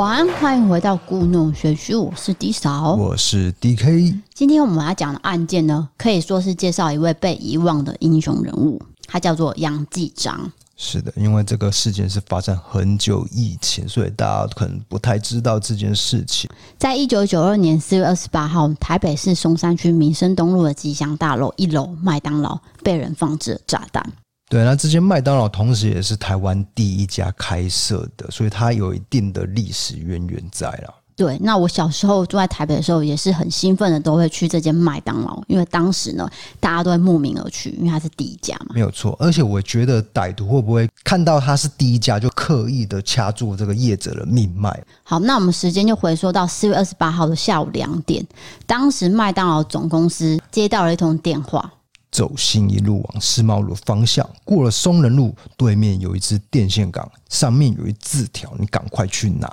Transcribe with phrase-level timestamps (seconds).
[0.00, 4.18] 晚安，欢迎回到故弄玄虚，我是 D 嫂，我是 DK。
[4.32, 10.50] 今天我们要讲的案件呢，可以说是介绍一位被遗忘的英雄人物，他叫做杨继章。
[10.74, 16.48] 是的，因为这个事件是发生很久以前，所以大家可能不太知道这件事情。
[16.78, 24.10] 在一九九二年四月二十八号，台北市松山区民生东路的吉祥大楼一楼麦当劳被人放置了炸弹。
[24.50, 30.94] 对，那这间麦当劳同时也是台湾第一家开设的，所以它有一定的历史渊源在了。
[31.14, 38.68] 对，那我小时候住在台北的时候，也是很兴奋的，都会去这间麦当劳，因为当时呢，大家都会慕名而去，因为它是第一家嘛。
[38.74, 44.82] 没有错，而且我觉得歹徒会不会看到它是第一家，就刻意的掐住这个业者的命脉？
[45.04, 48.26] 好，那我们时间就回溯到四月二十八号的下午两点，
[48.66, 51.70] 当时麦当劳总公司接到了一通电话，
[52.10, 59.52] 走新一路往世贸路方向，过了松仁路对面有一支电线杆，上面有一字条，你赶快去拿。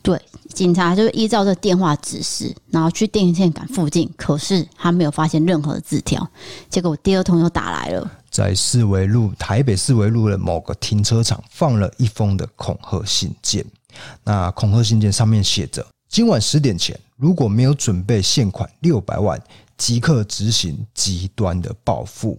[0.00, 0.18] 对，
[0.54, 6.26] 警察就依照这电话指示，然后去电线杆附近，可是他没有发现任何的字条。
[6.70, 13.62] 结果第二通又打来了，在四维路台北四维路的某个停车场放了一封的恐吓信件。
[14.24, 19.38] 那恐吓信件上面写着：今晚十点前如果没有准备现款六百万，
[19.78, 22.36] 即刻执行极端的报复。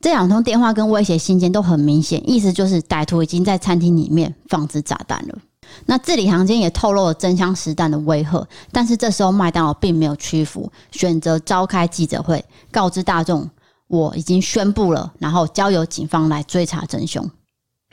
[0.00, 5.38] 这两通电话跟威胁信件都很明显，意思就是歹徒已经在餐厅里面放置炸弹了。
[5.86, 13.48] 那字里行间也透露了真枪实弹的威吓，但是这时候麦当劳并没有屈服，选择召开记者会，告知大众
[13.88, 17.28] 我已经宣布了，然后交由警方来追查真凶。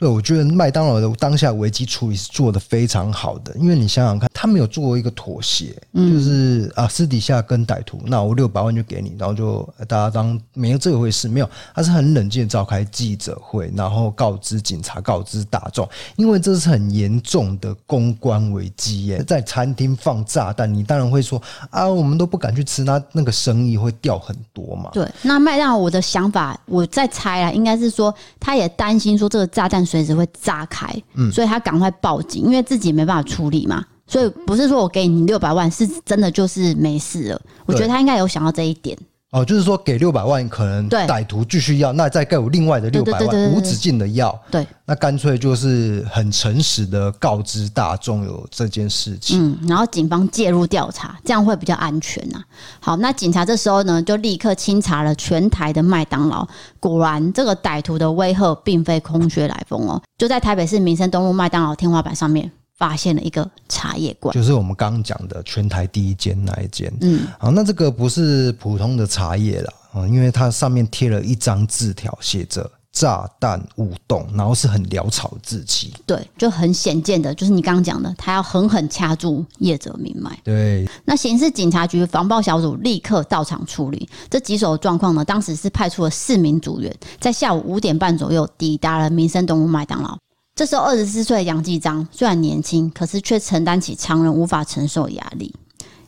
[0.02, 21.40] 对，我觉得麦当劳的当下危机处理是做的非常好的，因为你想想看，他没有做一个妥协，就是啊，私底下跟歹徒，那我六百万就给你，然后就大家当没有这回事，没有，他是很冷静召开记者会，然后告知警察，告知大众，因为这是很严重的公关危机耶，在餐厅放炸弹，你当然会说
[21.70, 24.90] 啊，我们都不敢去吃，那那个生意会掉很多嘛。
[24.92, 29.86] 对，那麦当劳我的想法，我在猜啊，应该是说他也担心说这个炸弹。
[29.92, 30.90] 随时会炸开，
[31.30, 37.42] 所以他赶快报警，因为自己没办法处理嘛，所以不是说我给你六百万，是真的就是没事了。
[37.66, 38.96] 我觉得他应该有想到这一点。
[39.32, 44.38] 哦，就是说给六百万，可能歹徒继续要，那再给我另外的六百万，无止境的要。
[44.50, 49.42] 对，那干脆就是很诚实的告知大众有这件事情。
[49.42, 52.44] 嗯，然后警方介入调查，这样会比较安全呐。
[52.78, 56.46] 好，那警察这时候呢，就立刻清查了全台的麦当劳，
[56.78, 62.52] 果然这个歹徒的威吓并非空穴来风哦，就在台北市民生东路麦当劳天花板上面。
[62.82, 66.92] 发现了一个茶叶罐，就是我们刚刚讲的全台第一间那一间。
[67.00, 75.94] 嗯，好，那这个不是普通的茶叶了啊，因为它上面贴了一张字条，写着“炸弹勿动”，然后是很潦草的字迹。
[76.04, 80.36] 对，就很显见的，就是你刚刚讲的，他要狠狠掐住业者命脉。
[80.42, 85.24] 对，那刑事警察局防暴小组立刻到场处理这棘手的状况呢。
[85.24, 90.18] 当时是派出了四名组员，在下午五点半左右抵达了民生东路麦当劳。
[90.54, 95.54] 这时候，二十四岁的杨继章虽然年轻，可是却承担起常人无法承受的压力。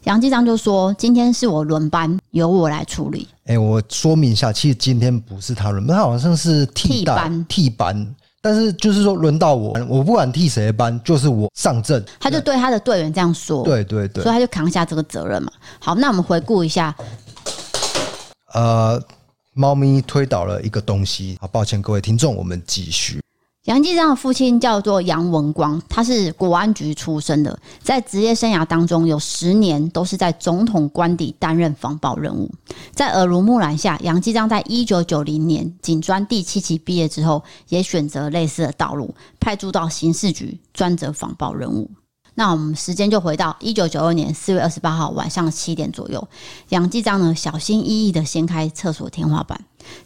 [0.02, 8.14] 杨继章就说：“今天是我轮班，由我来处理。”哎，我说明一下，其实今天不是他轮班，他好像是替班替班。
[8.42, 12.04] 但是就是说，轮到我，我不管替谁的班，就是我上阵。
[12.20, 15.50] 他就对他的队员这样说：“对对对。”所以他就扛下这个责任嘛。
[15.78, 16.94] 好，那我们回顾一下。
[18.52, 19.02] 呃，
[19.54, 21.38] 猫咪推倒了一个东西。
[21.40, 23.22] 好，抱歉各位听众，我们继续。
[23.64, 32.50] 杨继章的父亲叫做杨文光，他是国安局出身的，在职业生涯当中有十年都是在总统官邸担任防暴任务。
[32.92, 41.90] 在耳濡目染下，杨继章在一九九零年警专第七期毕业之后，也选择类似的道路，派驻到刑事局专责防暴任务。
[42.34, 46.28] 那我们时间就回到一九九二年四月二十八号晚上七点左右，
[46.68, 49.58] 杨继章呢小心翼翼的掀开厕所天花板。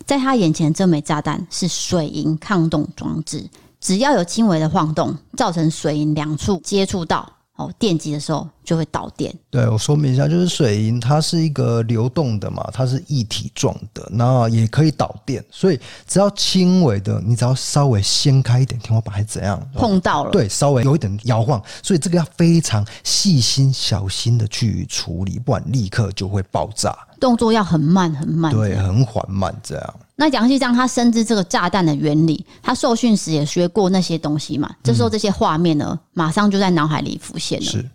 [0.05, 3.49] 在他眼前，这枚炸弹是水银抗冻装置，
[3.81, 9.35] 只要有轻微的晃动，造成水银两处接触到哦电极的时候，就会导电。
[9.51, 26.97] 对，我说明一下，就是水银它是一个流动的嘛，它是一体状的，那也可以导电，所以只要轻微的，你只要稍微掀开一点天花板还是怎样，碰到了，对，稍微有一点摇晃，所以这个要非常细心小心的去处理，不然立刻就会爆炸。
[27.21, 29.95] 动作要很慢很慢，对，很缓慢这样。
[30.17, 34.69] 那杨继章他深知这个炸弹的原理，他受训时也学过那些东西嘛。
[34.83, 37.67] 这时候这些画面呢，马上就在脑海里浮现了。
[37.67, 37.89] 是。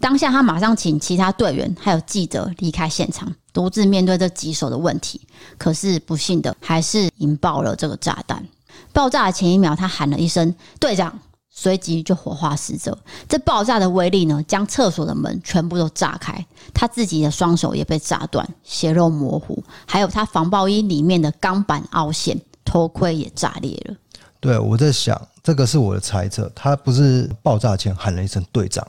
[0.00, 5.20] 当下，他马上请其他队员还有记者离开现场，独自面对这棘手的问题。
[5.58, 8.42] 可是不幸的，还是引爆了这个炸弹。
[8.92, 11.18] 爆炸的前一秒，他喊了一声：“队长，
[11.58, 12.96] 随即就火化死者。
[13.26, 23.96] 这爆炸的威力呢，将厕所的门全部都炸开，他自己的双手也被炸断，血肉模糊，还有他防爆衣里面的钢板凹陷，头盔也炸裂了。
[24.38, 28.86] 对，我在想，这个是我的猜测，他不是爆炸前喊了一声队长，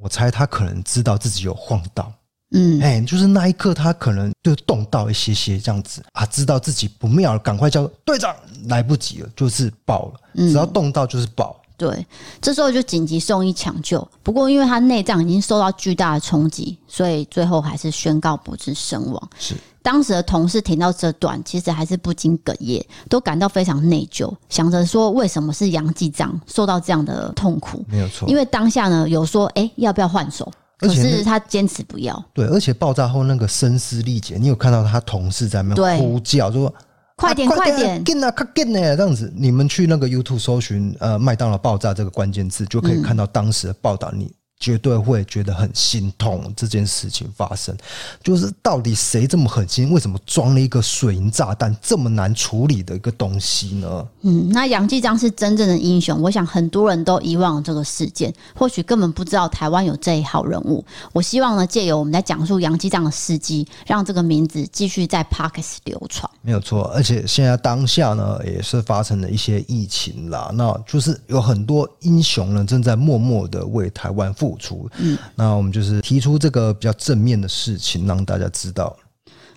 [0.00, 2.10] 我猜他可能知道自己有晃到。
[2.52, 10.20] 嗯，哎、欸，就是那一刻，他可能就动到一些些这样子啊，知道自己不妙了，赶快叫队长，来不及了，就是爆了。
[10.34, 11.59] 只要动到就是爆。
[11.80, 12.06] 嗯、对，
[12.40, 14.06] 这时候就紧急送医抢救。
[14.22, 19.30] 不过，因为他内脏已经受到巨大的冲击，所以最后还是宣告不治身亡。
[19.38, 27.84] 是，当时的同事听到这段，其实还是不禁哽咽，都感到非常内疚，想着说为什么是杨继章受到这样的痛苦？
[27.88, 30.50] 没有错，因为当下呢有说，哎、欸，要不要换手？
[30.78, 32.24] 可是他坚持不要。
[32.32, 36.72] 对，而且爆炸后那个声嘶力竭，你有看到他同事在那边呼叫，说
[37.20, 44.10] ：“快点，快点，进啊，快进呢！”这样子，你们去那个 YouTube 搜寻“呃麦当劳爆炸”这个关键字，就可以看到当时的报道。
[44.16, 44.32] 你。
[44.60, 47.74] 绝对会觉得很心痛，这件事情发生，
[48.22, 49.90] 就是到底谁这么狠心？
[49.90, 54.06] 为什么装了一个水银炸弹这么难处理的一个东西呢？
[54.20, 60.84] 嗯，那杨继章是真正的英雄，我想很多人都遗忘了这个事件，或许根本不知道台湾有这一号人物。
[61.12, 66.30] 我希望呢，借由我们在讲述杨继章的事迹，让这个名字继续在 Podcast 流传。
[66.42, 78.96] 没有错，而且现在当下呢，也是发生了一些疫情啦，那就是有很多英雄呢，正在默默的为台湾付出，嗯，那我们就是提出这个比较正面的事情，让大家知道。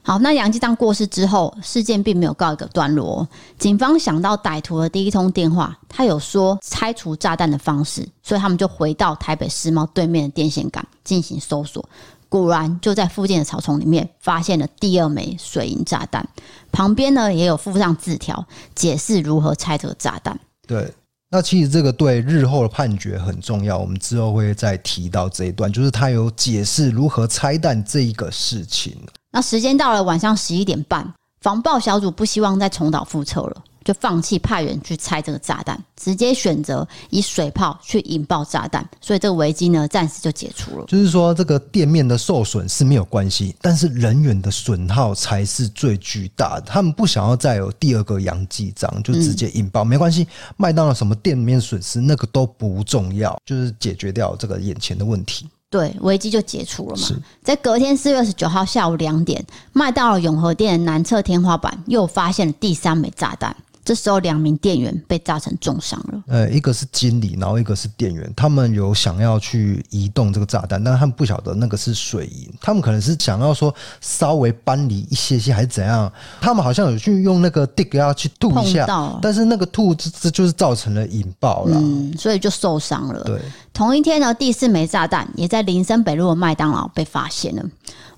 [0.06, 3.26] 好，那杨继章过世之后，事件并没有告一个段落。
[3.58, 11.88] 警方想到歹徒的第一通电话，他有说拆除炸弹的方式，所以他们就回到台北世贸对面的电线杆进行搜索。
[12.28, 16.28] 果然就在附近的草丛里面发现了第二枚水银炸弹，
[16.72, 18.46] 旁边呢也有附上字条，
[18.76, 20.38] 解释如何拆这个炸弹。
[20.68, 20.94] 对。
[21.34, 28.96] 那其实这个对日后的判决很重要，我们之后会再提到这一段，就是他有解释如何拆弹这一个事情。
[29.32, 31.12] 那时间到了晚上十一点半，
[31.44, 33.64] 防爆小组不希望再重蹈覆辙了。
[33.84, 40.86] 就放弃派人去拆这个炸弹，直接选择以水炮去引爆炸弹，所以这个危机呢暂时就解除了。
[40.86, 46.62] 就是说，这个店面的受损是没有关系，但是人员的损耗才是最巨大的。
[46.62, 50.26] 他们不想要再有第二个杨记章，就直接引爆，嗯、没关系。
[50.56, 55.46] 麦当劳什么店面损失那个都不重要，就是解决掉这个眼前的问题。
[55.74, 57.08] 对，危机就解除了嘛。
[57.42, 63.56] 在隔天四月二十九号下午两点，麦当劳永和店的南侧天花板又发现了第三枚炸弹。
[63.86, 66.24] 这时候，两名店员被炸成重伤了。
[66.28, 68.32] 呃，一个是经理，然后一个是店员。
[68.36, 72.50] 他们有想要去移动这个炸弹，但他们不晓得那个是水银。
[72.62, 76.12] 他们可能是想要说稍微搬离一些些，还是怎样？
[76.40, 78.88] 他们好像有去用那个 dig 要去吐一下，
[79.22, 83.22] 但是那个吐这这就是造成了引爆了，嗯，所以就受伤了。
[83.24, 83.42] 对，
[83.74, 87.64] 同一天呢，第四枚炸弹也在林森北路的麦当劳被发现了。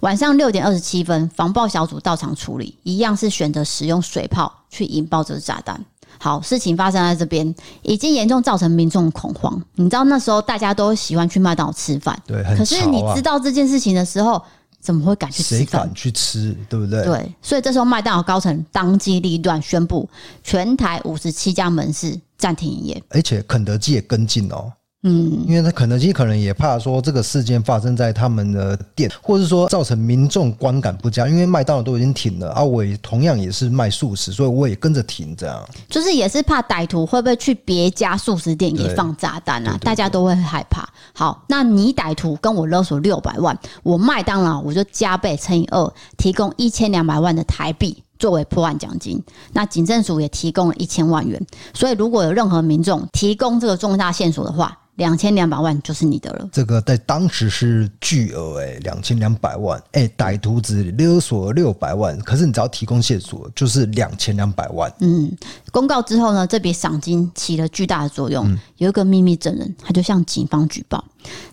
[0.01, 5.79] 晚上六点二十七分，防爆小组到场处理，一样是选择使用水炮去引爆这个炸弹。
[6.17, 9.61] 好，事情发生在这边，已经严重造成民众恐慌。
[9.75, 12.41] 你知道那时候大家都喜欢去麦当劳吃饭，对。
[12.57, 14.41] 可是你知道这件事情的时候，
[14.79, 15.57] 怎么会敢去吃？
[15.57, 16.55] 谁敢去吃？
[16.69, 17.03] 对不对？
[17.03, 20.09] 对，所以这时候麦当劳高层当机立断，宣布
[20.43, 24.71] 全台五十七家门市暂停营业，而且肯德基也跟进哦。
[25.07, 31.27] 嗯，因为他肯德基可能也怕说这个事件发生在他们的店，或者是说造成民众观感不佳。
[31.27, 35.63] 因为麦当劳都已经停了，啊，我也同样也是卖素食，所以我也跟着停，这样。
[35.87, 39.77] 就是也是怕歹徒会不会去别家素食店也放炸弹啊？
[39.81, 40.89] 大家都会害怕。
[41.13, 49.21] 好，那你歹徒跟我勒索六百万，我麦当劳我就加倍乘以二，提供一千两百万的台币作为破案奖金。
[49.53, 51.39] 那警政署也提供了一千万元。
[51.75, 64.91] 所以如果有任何民众提供这个重大线索的话，两千两百万就是你的了，这个在当时是巨额哎，两千两百万哎，歹徒只勒索六百万，可是你只要提供线索，就是两千两百万。
[64.99, 65.29] 嗯，
[65.71, 68.57] 公告之后呢，这笔赏金起了巨大的作用。
[68.77, 71.03] 有一个秘密证人，他就向警方举报，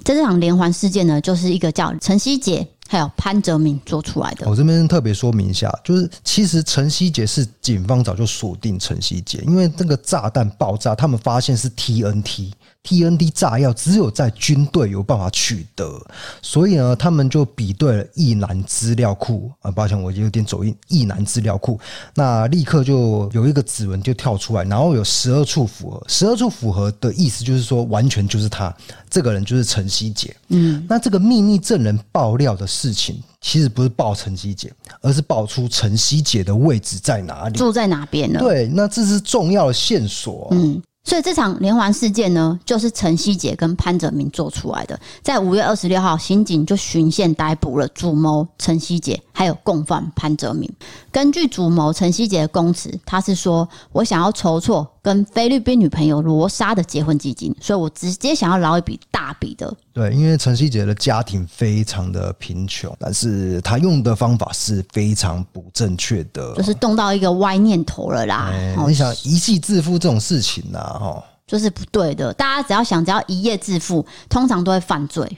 [0.04, 4.48] 在这场连环事件呢，就是一个叫陈希杰还有潘哲明做出来的。
[4.48, 12.52] 我这边特别说明一下，就是其实陈希杰是警方早就锁定陈希杰，因为那个炸弹爆炸，他们发现是 TNT。
[12.84, 16.04] TNT 炸药只有在军队有办法取得，
[16.42, 20.74] 所以呢，他们就比对了役男资料库啊，抱歉，我有点走音。
[20.88, 21.78] 役男资料库，
[22.14, 28.74] 那立刻就有一个指纹就跳出来，然后有十二处符合，十二处符合的意思就是说，完全就是他
[29.08, 30.34] 这个人就是陈希杰。
[30.48, 38.40] 嗯，那这个秘密证人爆料的事情，其实不是爆陈希姐，而是爆出陈希姐的位置在哪里，住在哪边呢？
[38.40, 40.48] 对，那这是重要的线索。
[40.50, 40.82] 嗯。
[41.04, 44.98] 所以这场连环事件呢，就是陈希杰跟潘泽明做出来的。
[45.20, 50.72] 在五月二十六号，刑警就循线逮捕了主谋陈希杰，还有共犯潘泽明。
[51.10, 68.50] 根据主谋陈希杰的供词，他是说：“我想要筹措跟菲律宾女朋友罗莎的结婚基金，所以我直接想要捞一笔大笔的。”对，因为陈希杰的家庭非常的贫穷，但是他用的方法是非常不正确的，就是动到一个歪念头了啦。
[68.52, 70.98] 欸、你想一夕致富这种事情呢、啊？
[70.98, 71.24] 哈。
[71.44, 72.32] 就是不对的。
[72.32, 75.30] 大家只要想，只要一夜致富，通常都会犯罪。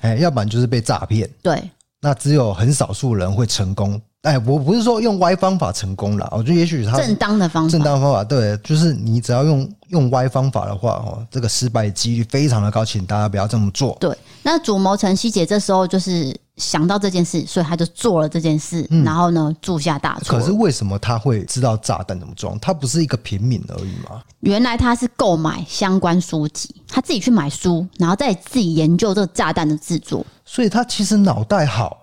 [0.00, 1.30] 哎，要不然就是被诈骗。
[1.42, 4.00] 对，那只有很少数人会成功。
[4.22, 13.96] 哎，我不是说用歪方法成功了，我觉得也许他正当的方法，正当的方法，对，就是你只要用用歪方法的话，哦，这个失败几率非常的高，请大家不要这么做。
[13.98, 20.38] 对，那主谋陈希姐这时候就是想到这件事，所以他就做了这件事，嗯、然后呢，铸下大错。
[20.38, 22.58] 可是为什么他会知道炸弹怎么装？
[22.58, 24.22] 他不是一个平民而已吗？
[24.40, 31.96] 原来他是购买相关书籍，他自己去买书，然后再自己研究这个炸弹的制作，所以他其实脑袋好。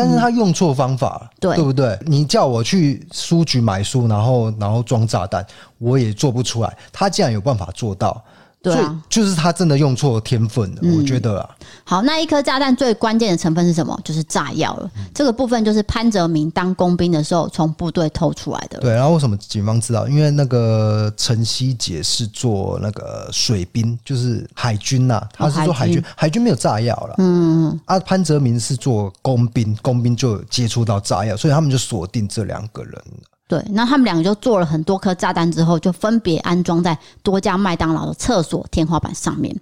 [0.00, 1.98] 但是他用错方法，嗯，对，对不对？
[2.06, 6.74] 你叫我去书局买书，然后然后装炸弹，我也做不出来。
[6.90, 8.22] 他竟然有办法做到。
[8.62, 11.48] 对啊，就是他真的用错天分了，嗯，我觉得啊。
[11.82, 13.98] 好，那一颗炸弹最关键的成分是什么？
[14.04, 14.90] 就是炸药了。
[14.96, 15.04] 嗯。
[15.14, 18.78] 这个部分就是潘哲明当工兵的时候从部队偷出来的。
[18.80, 20.06] 对，然后为什么警方知道？
[20.06, 27.14] 因为那个陈希杰是做那个水兵，就是海军呐，他是做海军，哦，海军，海军没有炸药了。
[27.16, 33.02] 嗯，啊，潘哲明是做工兵，工兵就接触到炸药，所以他们就锁定这两个人。
[33.50, 39.52] 对，那他们两个就做了很多颗炸弹之后，就分别安装在多家麦当劳的厕所天花板上面。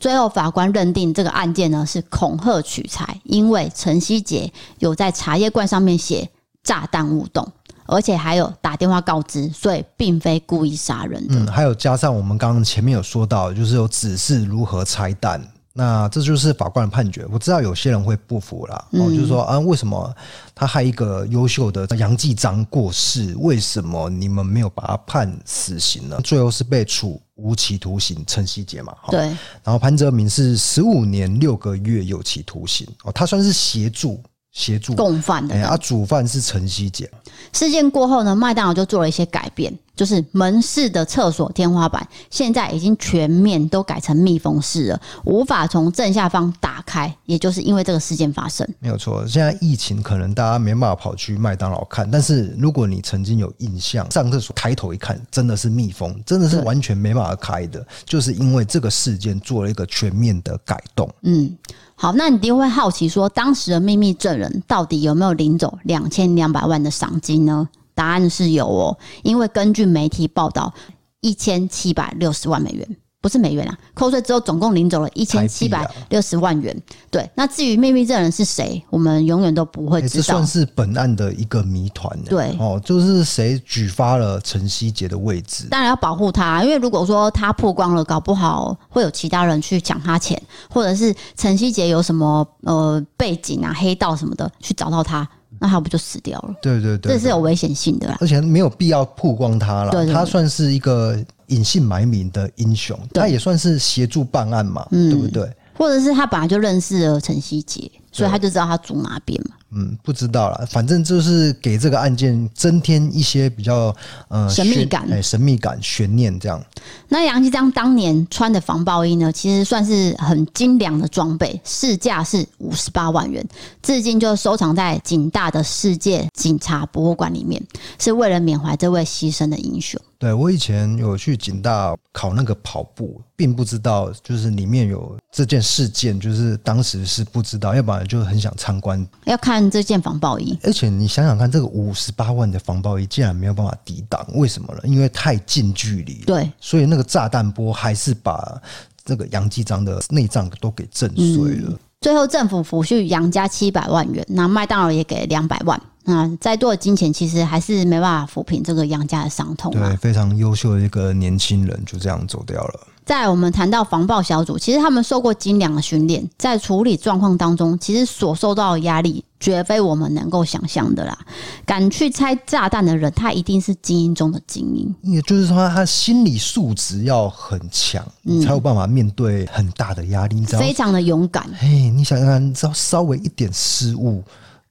[0.00, 6.28] 最后法官认定这个案件呢是恐吓取财，因为陈希杰有在茶叶罐上面写
[6.64, 7.46] “炸弹勿动”，
[7.86, 11.36] 而且还有打电话告知，所以并非故意杀人的。
[11.36, 15.40] 嗯，还有加上我们刚刚前面有说到，就是有指示如何拆弹。
[15.78, 17.24] 那这就是法官的判决。
[17.30, 20.12] 我知道有些人会不服啦，哦，就是说啊，为什么
[20.52, 26.20] 他害一个优秀的杨继章过世，为什么你们没有把他判死刑呢？
[26.24, 29.20] 最后是被处无期徒刑，陈希杰嘛，对。
[29.62, 34.20] 然后潘哲明是十五年六个月有期徒刑，哦，他算是协助。
[34.58, 37.08] 协助共犯的，啊，主犯是陈希姐。
[37.52, 47.14] 事件过后呢，麦当劳就做了一些改变，就是门市的厕所天花板现在已经全面都改成密封式了，无法从正下方打开。
[47.24, 49.24] 也就是因为这个事件发生，没有错。
[49.28, 61.08] 现在疫情可能大家没办法跑去麦当劳看，但是如果你曾经有印象，上厕所抬头一看，真的是密封，真的是完全没办法开的，就是因为这个事件做了一个全面的改动。
[61.22, 61.56] 嗯。
[62.00, 67.68] 好，那你一定会好奇说，当时的秘密证人到底有没有领走两千两百万的赏金呢？
[67.92, 70.72] 答案是有哦，因为根据媒体报道，
[71.20, 72.96] 一千七百六十万美元。
[73.20, 76.74] 不是美元啊，扣税之后总共领走了一千七百六十万元。
[77.10, 80.14] 对，那至于秘密证人是谁，我们永远都不会知道。
[80.14, 82.16] 这算是本案的一个谜团。
[82.24, 85.66] 对，哦，就是谁举发了陈希杰的位置？
[85.68, 96.54] 当然要保护他，因为如果说他曝光了，搞不好会有其他人去抢他钱，或者是陈希杰有什么呃背景啊、黑道什么的去找到他，那他不就死掉了？
[96.62, 100.06] 对对对，对，这是有危险性的啦，而且没有必要曝光他了。
[100.06, 101.18] 他算是一个。
[101.48, 105.50] 隐姓埋名的英雄，他也算是协助办案嘛，对不对？
[105.74, 109.54] 或者是他本来就认识了陈希杰，所以他就知道他住哪边嘛。
[109.70, 113.94] 嗯，不知道了，反正就是给这个案件增添一些比较
[114.28, 116.62] 呃神秘感，哎，神秘感、悬念这样。
[117.08, 123.46] 那杨继章当年穿的防爆衣呢，其实算是很精良的装备，市价是五十八万元，
[123.82, 127.62] 至今就收藏在警大的世界警察博物馆里面，
[127.98, 130.00] 是为了缅怀这位牺牲的英雄。
[130.20, 140.58] 对，我以前有去警大考那个跑步，并不知道就是里面有这件事件，就是当时是不知道，要不然就很想参观，要看这件防爆衣。
[140.62, 144.80] 而且你想想看，这个五十八万的防爆衣竟然没有办法抵挡，为什么呢？
[144.84, 148.60] 因为太近距离，对，所以那个炸弹波还是把
[149.04, 151.70] 这个杨继章的内脏都给震碎了。
[151.70, 151.78] 嗯。
[152.00, 155.80] 最后政府抚恤杨家七百万元，那麦当劳也给两百万。
[156.04, 159.72] 那再多的金钱，其实还是没办法抚平这个杨家的伤痛。
[159.72, 162.80] 对，非常优秀的一个年轻人就这样走掉了。
[163.08, 171.18] 在我们谈到防爆小组，其实他们受过精良的训练，在处理状况当中，其实所受到的压力绝非我们能够想象的啦。
[171.64, 174.94] 敢去拆炸弹的人，他一定是精英中的精英。
[175.10, 180.44] 也就是说，他心理素质要很强，你才有办法面对很大的压力。
[180.44, 181.48] 非常的勇敢。
[181.58, 184.22] 嘿，你想想看，只要稍微一点失误。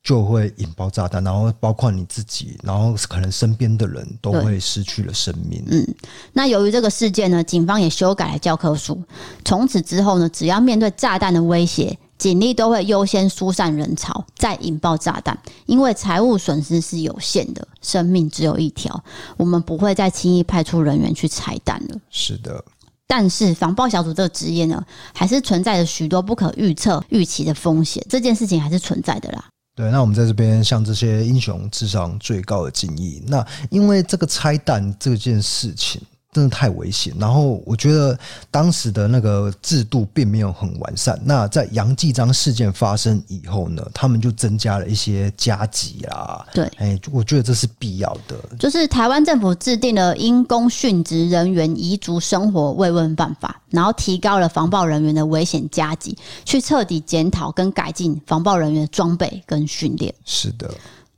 [0.07, 5.61] 就会引爆炸弹，然后包括你自己，然后可能身边的人都会失去了生命。
[5.67, 5.85] 嗯，
[6.31, 9.03] 那由于这个事件呢，警方也修改了教科书，
[9.43, 19.03] 从此之后呢，只要面对炸弹的威胁，警力都会优先疏散人潮，再引爆炸弹，因为财务损失是有限的，生命只有一条，
[19.35, 21.97] 我们不会再轻易派出人员去拆弹了。
[22.09, 22.63] 是的。
[23.05, 24.81] 但是防爆小组这个职业呢，
[25.13, 28.01] 还是存在着许多不可预测、预期的风险。
[28.09, 29.43] 这件事情还是存在的啦。
[29.77, 33.23] 对，那我们在这边向这些英雄致上最高的敬意。
[33.27, 36.01] 那因为这个拆弹这件事情。
[36.37, 38.15] 真的太危险，然后我觉得
[38.51, 41.19] 当时的那个制度并没有很完善。
[41.25, 46.45] 那在杨继章事件发生以后呢，他们就增加了一些加急啦。
[46.53, 48.37] 对，哎，我觉得这是必要的。
[48.59, 56.15] 就是台湾政府制定了因公殉职人员遗族生活慰问办法，然后提高了防暴人员的危险加级，
[56.45, 60.13] 去彻底检讨跟改进防暴人员的装备跟训练。
[60.23, 60.71] 是的，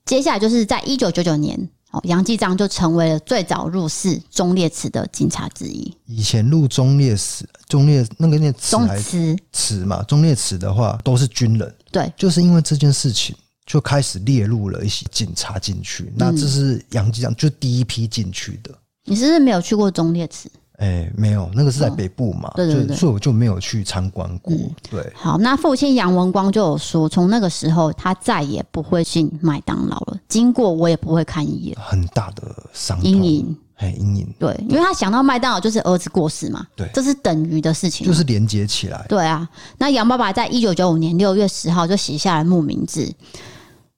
[0.06, 1.70] 接下来就是在一九九九年。
[1.92, 5.92] 哦，杨继章就成为了最早入室忠烈祠的警察之一。
[6.06, 11.76] 以前入忠烈祠，忠烈那个念忠祠祠嘛，忠烈祠的话都是军人。
[11.92, 16.04] 对，就是因为这件事情，就开始列入了一些警察进去。
[16.04, 18.72] 嗯、那这是杨继章就第一批进去的。
[19.06, 20.48] 你是不是没有去过忠烈祠？
[20.80, 24.54] 哎、欸，没有，那个是在北部嘛，哦、对对对，所以我就没有去参观过。
[24.54, 31.78] 嗯、对，好，那父亲杨文光就有说，从那个时候他再也不会进麦当劳了，经过我也不会看一眼。
[31.78, 34.34] 很大的伤阴影，哎，阴影。
[34.40, 39.06] 对，因为他想到麦当劳就是儿子过世嘛，对，这是等于的事情，就是连接起来。
[39.10, 43.14] 对啊，那杨爸爸在一九九五年六月十号就写下了墓铭志，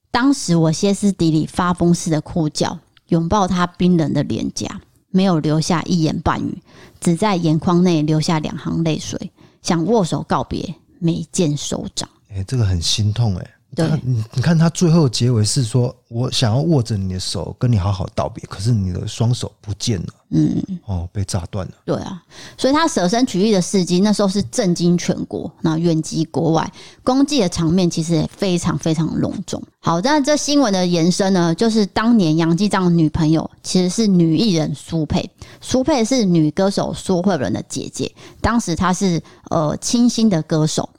[0.09, 4.81] 当时我歇斯底里发疯似的哭叫，拥抱他冰冷的脸颊。
[5.11, 6.57] 没有留下一言半语，
[6.99, 12.09] 只在眼眶内留下两行泪水，想握手告别，没见手掌。
[12.29, 13.51] 哎、欸，这个很心痛哎、欸。
[13.73, 20.07] 对，你你看他最后结尾是说，我想要握着你的手，跟你好好道别，可是你的双手不见了。
[20.33, 21.73] 嗯，哦，被炸断了。
[21.85, 22.21] 对啊，
[22.57, 26.71] 所以他舍身取义的事迹，那时候是震惊全国，那远及国外，
[27.03, 29.61] 公祭的场面其实也非常非常隆重。
[29.79, 40.89] 好，那这新闻的延伸呢，就是当年杨继章的女朋友其实是女艺人苏佩，苏佩是女歌手苏慧伦的姐姐，当时她是呃清新的歌手，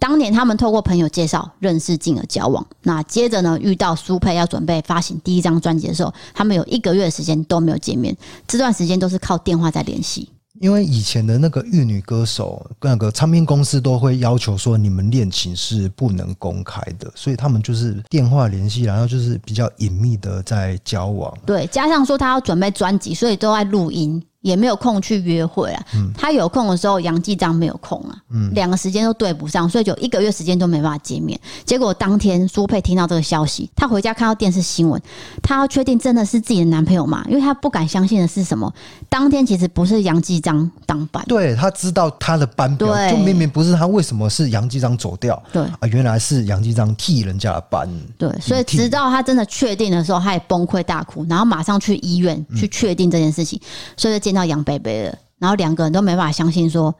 [0.00, 2.66] 当年他们透过朋友介绍认识，进而交往。
[2.82, 10.28] 那接着呢，遇到苏佩要准备发行第一张专辑的时候，他们有一个月的时间都没有见面，这段时间都是靠电话在联系。
[10.60, 21.34] 因为以前的那个玉女歌手，那个唱片公司都会要求说，你们恋情是不能公开的，所以他们就是电话联系，然后就是比较隐秘的在交往。
[21.46, 24.22] 对，加上说他要准备专辑，所以都在录音。
[24.40, 25.82] 也没有空去约会啊。
[25.94, 28.16] 嗯、他有空的时候，杨继章没有空啊。
[28.30, 31.38] 嗯，两个时间都对不上，所以就一个月时间都没办法见面。
[31.64, 35.00] 结果当天苏佩听到这个消息，她回家看到电视新闻，
[35.42, 37.24] 她要确定真的是自己的男朋友嘛？
[37.28, 38.72] 因为她不敢相信的是什么？
[39.08, 45.42] 当天其实不是杨继章当班，对，他知道他的班表，对就明明不是他，为什么是杨继章走掉？
[45.52, 47.88] 对啊，原来是杨继章替人家的班。
[48.16, 56.94] 对，所以直到他真的确定的时候，他也崩溃大哭，然后马上去医院去确定这件事情，嗯、所以就见到杨贝贝了，然后两个人都没办法相信，说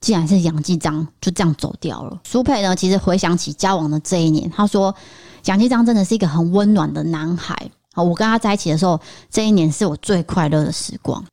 [0.00, 2.20] 既然是杨继章就这样走掉了。
[2.24, 4.94] 苏佩呢，其实回想起交往的这一年，他说
[5.46, 7.56] 杨继章真的是一个很温暖的男孩。
[7.94, 11.24] 好，我跟他在一起的时候，这一年是我最快乐的时光。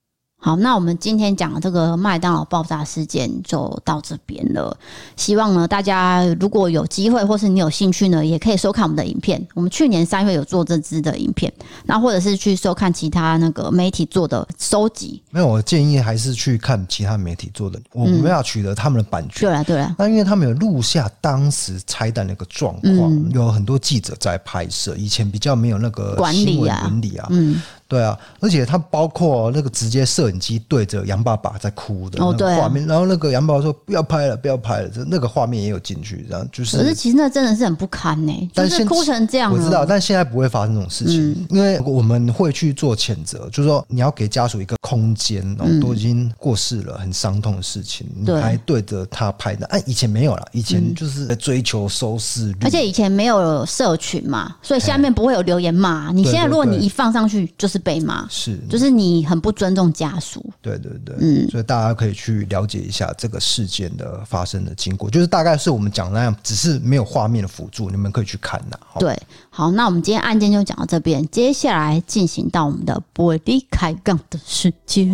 [0.43, 4.75] 好，那我们今天讲的这个麦当劳爆炸事件就到这边了。
[5.15, 9.39] 希望呢，大家如果有机会或是你有兴趣呢，也可以收看我们的影片。
[9.53, 11.53] 我们去年三月有做这支的影片，
[11.85, 15.21] 那或者是去收看其他那个媒体做的收集。
[15.29, 17.79] 没有，我建议还是去看其他媒体做的。
[17.91, 19.41] 我们要取得他们的版权。
[19.41, 19.95] 对啊、嗯，对啊。
[19.99, 24.95] 那因为他们有录下当时拆弹那个状况，嗯、有很多记者在拍摄。
[24.97, 27.61] 以前比较没有那个管理啊，伦理啊，嗯。
[27.91, 36.77] 对啊，而且他包括那个直接摄影机对着杨爸爸在哭的那个画面，然后那个杨爸爸说不要拍了，不要拍了，这那个画面也有进去，然后就是。
[36.77, 39.51] 可是其实那真的是很不堪呢，但是哭成这样。
[39.51, 49.65] 我知道，但现在不会发生这种事情，因为我们会去做谴责，就是说你要给家属一个空间，然后都已经过世了，很伤痛的事情，你还对着他拍的。
[49.65, 56.09] 哎，以前没有了，以前就是在追求收视率，而且以前没有社群嘛，所以下面不会有留言骂。
[56.13, 57.80] 你现在如果你一放上去，就是。
[57.81, 60.43] 被骂是，就是你很不尊重家属。
[60.61, 68.77] 对对对，嗯，所以大家可以去了解一下这个事件的发生的经过，就是大概是我们讲的那样，只是没有画面的辅助，你们可以去看呐。
[68.99, 75.11] 对，好，那我们今天案件就讲到这边，接下来进行到我们的玻璃开杠的时间。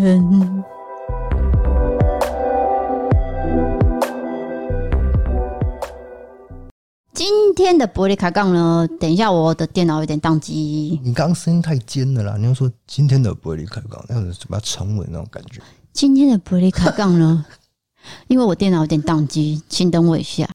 [7.18, 8.88] 今今天的玻璃卡杠呢？
[9.00, 11.02] 等一下，我的电脑有点宕机。
[11.04, 12.36] 你刚刚声音太尖了啦！
[12.38, 15.60] 你要说今天的玻璃卡杠，那种比较沉稳那种感觉。
[15.92, 17.44] 今天的玻璃卡杠呢？
[18.30, 20.48] 因为我电脑有点宕机，请等我一下。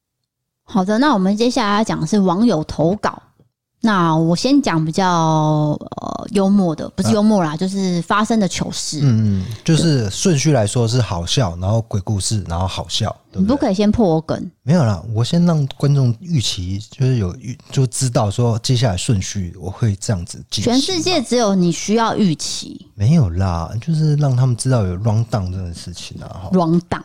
[0.62, 3.20] 好的，那我们接下来要讲的是网友投稿。
[3.85, 9.01] 那我先讲比较呃幽默的，不是幽默啦，啊、就是发生的糗事。
[9.03, 13.14] 嗯嗯，就是顺序来说是好笑，然后鬼故事，然后好笑。
[13.33, 13.49] 对不对？
[13.49, 14.51] 你不可以先破我梗。
[14.62, 20.62] 没有啦，我先让观众预期，就是有预就知道说接下来顺序我会这样子进。
[20.62, 22.87] 全世界只有你需要预期。
[22.95, 26.51] 没有啦，就是让他们知道有 run down 这件事情啊。
[26.53, 27.03] run down。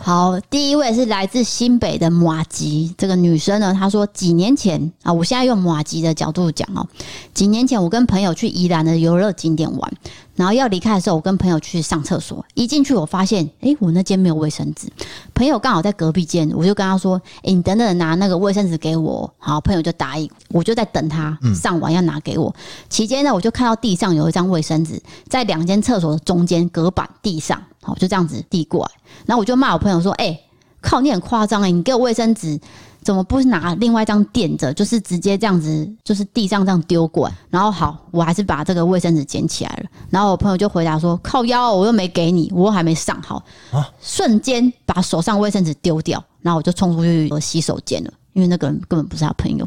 [0.00, 6.86] 好，第一位是来自新北的马吉这个女生呢，她说几年前啊，我现在用马吉的角度讲哦，
[7.34, 9.92] 几年前我跟朋友去宜兰的游乐景点玩。
[10.40, 14.90] 然后要离开的时候，我跟朋友去上厕所，一进去我发现，诶，我那间没有卫生纸。
[15.34, 20.30] 朋友刚好在隔壁间，我就跟他说：“诶，你等等拿那个卫生纸给我。”好，朋友就答应。
[20.48, 22.48] 我就在等他上完要拿给我。
[22.48, 24.98] 嗯、期间呢，我就看到地上有一张卫生纸，
[25.28, 28.90] 在两间厕所的中间隔板地上，好，就这样子递过来。
[29.26, 30.40] 然后我就骂我朋友说：“哎，
[30.80, 32.58] 靠，你很夸张诶，你给我卫生纸。”
[33.02, 37.34] 怎么不是拿另外一张垫着，就是直接这样子，就是地上这样丢过来。
[37.48, 39.88] 然后好，我还是把这个卫生纸捡起来了。
[40.10, 43.88] 然后我朋友就回答说：“靠腰，我又没给你，我又还没上好。”啊！
[44.00, 49.66] 瞬间把手上卫生纸丢掉，然后我就冲出去洗手间了，因为那个人根本不是他朋友。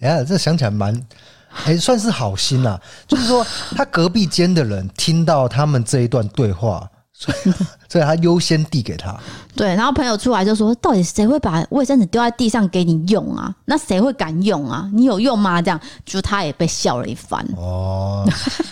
[0.00, 0.98] 哎 呀，这想起来蛮，
[1.66, 2.80] 哎，算是好心啊。
[3.06, 6.88] 就是说，他隔壁间的人听到他们这一段对话。
[7.20, 7.50] 所以，
[7.88, 9.12] 所以他优先递给他。
[9.56, 13.52] 对，然后朋友出来就说：“到底谁会把卫生纸丢在地上给你用啊？
[13.64, 14.88] 那谁会敢用啊？
[14.94, 17.44] 你有用吗？”这样，就他也被笑了一番。
[17.56, 18.24] 哦，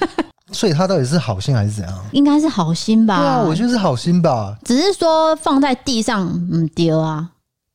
[0.52, 1.92] 所以他到底是好心还是怎样？
[2.12, 3.18] 应该是好心吧？
[3.18, 4.56] 对啊，我觉得是好心吧。
[4.64, 7.28] 只是说放在地上，嗯，丢啊。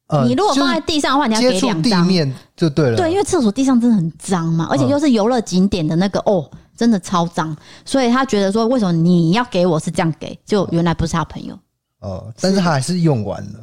[0.08, 2.04] 呃、你如果放在地上的话，你要给两张。
[2.04, 2.96] 地面就对了。
[2.96, 6.50] 对，因为厕所地上真的很脏嘛，而且又是游乐景点的那个哦。
[6.82, 10.36] 真的超脏，所以他觉得说，为什么你要给我是这样给？
[10.44, 11.56] 就原来不是他朋友
[12.00, 13.60] 哦，但是他还是用完了。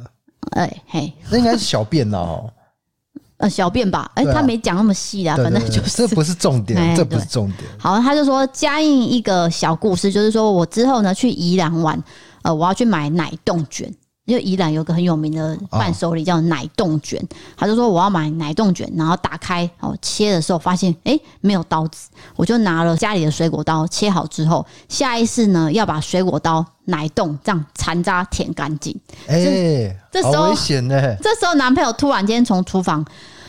[0.51, 2.49] 哎、欸、嘿，那应该是小便哦，
[3.35, 4.09] 呃，小便吧？
[4.15, 7.69] 哎、欸，他没讲那么细啦，反正就是这不是重点，欸、这不是重点。
[7.77, 12.01] 好，他就说加印一个小故事，就是说我之后呢去宜兰玩，
[12.43, 13.93] 呃，我要去买奶冻卷。
[14.29, 17.19] 因为宜兰有个很有名的伴手礼叫奶冻卷，
[17.57, 28.95] 他就说我要买奶冻卷，然后打开哦切的时候发现哎没有刀子，我就拿了家里的水果刀切好之后，下意识呢要把水果刀奶冻这样残渣舔干净。
[29.25, 31.15] 哎，这时候危险呢。
[31.23, 33.03] 这时候男朋友突然间从厨房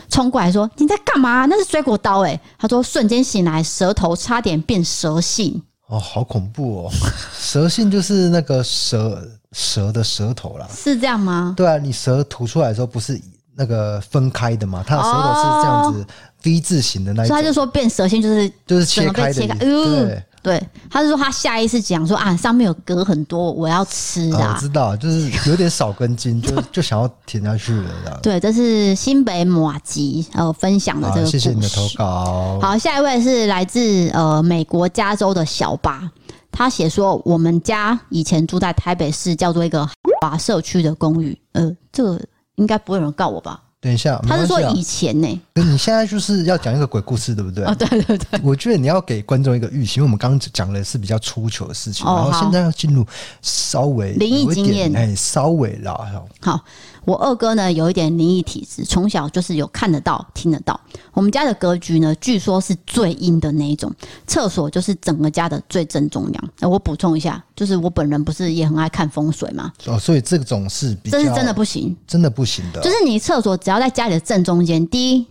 [0.09, 1.45] 冲过来说：“你在干嘛？
[1.45, 5.61] 那是水果刀哎！”他说瞬间醒来，舌头差点变蛇信。
[5.87, 6.91] 哦，好恐怖哦！
[7.37, 9.21] 蛇信就是那个蛇。
[9.51, 11.53] 蛇的舌头啦，是这样吗？
[11.57, 13.19] 对啊，你蛇吐出来的时候不是
[13.55, 14.83] 那个分开的吗？
[14.85, 16.05] 它的舌头是这样子
[16.43, 19.55] V 字形的那一种，所以他就说变蛇心就是就是切开的，切开。
[19.59, 24.55] 对对，他是说他下意识讲说啊，上面有隔很多，我要吃啊。
[24.55, 28.19] 我知道，就是有点少根筋，就 就想要舔下去了这样。
[28.23, 31.27] 对，这是新北马吉呃分享的这个。
[31.27, 32.59] 谢谢你的投稿。
[32.59, 36.09] 好，下一位是来自呃美国加州的小八。
[36.51, 39.87] 他写说，我们家以前住在台北市，叫做一个
[40.21, 41.37] 华社区的公寓。
[41.53, 42.21] 呃，这个
[42.55, 43.61] 应该不会有人告我吧？
[43.79, 45.63] 等一下，啊、他是说以前呢、欸？
[45.63, 47.63] 你现在就是要讲一个鬼故事，对不对？
[47.63, 48.39] 啊、 哦，对对对。
[48.43, 53.03] 我觉得你要给观众一个预期，因为我们刚刚讲的是比较出糗的事情，哦、然后现在要进入
[53.41, 55.99] 稍微灵异经验，哎，稍微啦。
[56.41, 56.59] 好。
[57.05, 60.79] 我二哥呢，有一点灵异体质，从小就是有看得到、听得到。
[61.13, 63.91] 我们家的格局呢，据说是最阴的那一种，
[64.27, 66.49] 厕所就是整个家的最正中央。
[66.59, 69.71] 那我补充一下，就是我本人不是也很爱看风水吗？
[69.87, 72.81] 哦，所以这种是比较，这是真的不行，真的不行的。
[72.81, 75.27] 就是你厕所只要在家里的正中间，第一，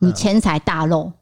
[0.00, 1.12] 你钱财大漏。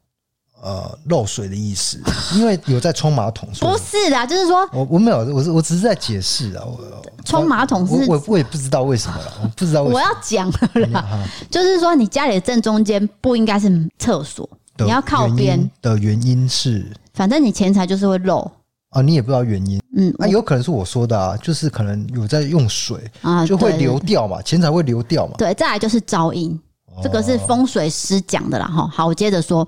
[0.61, 1.99] 呃，漏水的意思，
[2.35, 3.47] 因为有在冲马桶。
[3.59, 6.63] 不是的，就是说，我我没有，我是我只是在解释啊。
[6.65, 6.79] 我
[7.23, 9.99] 冲马桶是，我我也不知道为什么了，我不知道为什么。
[9.99, 15.69] 我要讲了啦，就是说，你家里的正中间不应该是厕所，你要靠边。
[15.81, 18.49] 的原因是，反正你钱财就是会漏
[18.89, 19.79] 啊，你也不知道原因。
[19.97, 25.33] 嗯，那有可能是我说的啊，就是可能有在用水啊，就会流掉嘛，钱财会流掉嘛。
[25.37, 26.59] 对，再来就是噪音。
[27.01, 28.87] 这个是风水师讲的啦，哈。
[28.87, 29.67] 好，我接着说。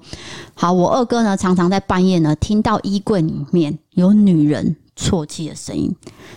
[0.53, 5.93] 好，我二哥呢，常常在半夜呢，听到衣柜里面有女人啜泣的声音。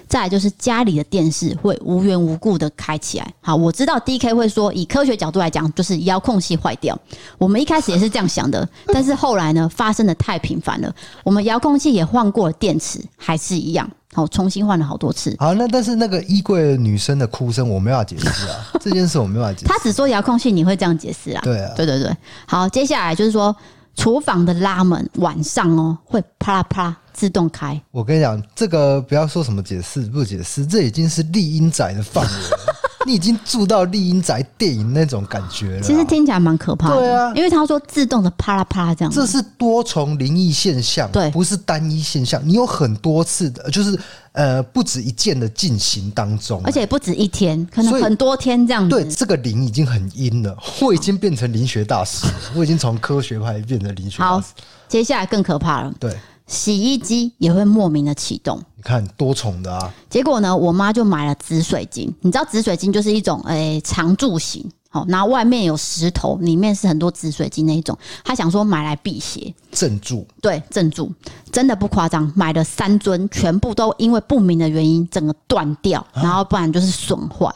[0.09, 3.35] 再来就是家里的电视会无缘无故的开起来。
[3.41, 6.99] 好，我知道 DK 会说，以科学角度来讲，就是遥控器坏掉。
[7.39, 10.95] 我们一开始也是这样想的，但是后来呢，发生的太频繁了。
[11.25, 13.91] 我们遥控器也换过了电池，还是一样。
[14.15, 15.35] 好，重新换了好多次。
[15.39, 18.71] 好，那但是那个衣柜女生的哭声，我没办法解释啊。
[18.79, 19.73] 这件事我没办法解释。
[19.73, 21.41] 他只说遥控器，你会这样解释啊？
[21.43, 22.15] 对啊，对对对。
[22.47, 23.57] 好，接下来就是说，
[23.95, 27.81] 厨房的拉门晚上哦会啪啦啪啦自动开。
[27.91, 32.75] 我跟你讲，这个不要说什么解释不解释，这已经是丽音仔的范围了。
[33.07, 35.83] 你已经住到丽英宅电影那种感觉了。
[35.83, 36.97] 其实听起来蛮可怕的。
[36.97, 39.13] 对啊，因为他说自动的啪啦啪啦这样。
[39.13, 42.41] 这是多重灵异现象，对，不是单一现象。
[42.45, 43.99] 你有很多次的，就是
[44.33, 48.91] 呃不止一件的进行当中，而且不止一天，可能很多天这样子。
[48.91, 50.57] 对，这个灵已经很阴了。
[50.81, 54.43] 我已经变成灵学大师了，我已经从科学派变成灵学大师。
[54.43, 54.43] 好，
[54.89, 55.93] 接下来更可怕了。
[55.99, 56.17] 对。
[56.53, 59.93] 洗衣机也会莫名的启动，你看多重的啊！
[60.11, 62.15] 结果呢，我妈就买了紫水晶。
[62.21, 67.97] 你知道紫水晶就是一种诶、欸、长柱形，好，然后外面有石头，里面是很多紫水晶那一种。
[68.23, 71.11] 她想说买来辟邪镇住，对，镇住，
[71.51, 77.51] 真的不夸张，买了三尊，全部都因为不明的原因整个断掉，然后不然就是损坏。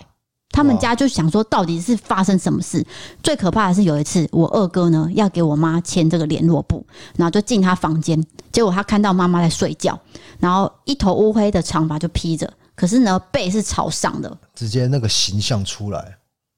[0.56, 2.82] 他们家就想说，到底是发生什么事？
[3.22, 6.82] 最可怕的是有一次，我二哥呢要给我妈签这个联络簿，
[7.14, 8.18] 然后就进他房间，
[8.50, 10.00] 结果他看到妈妈在睡觉，
[10.40, 16.16] 然后一头乌黑的长发就披着，可是呢背是朝上的，直接那个形象出来。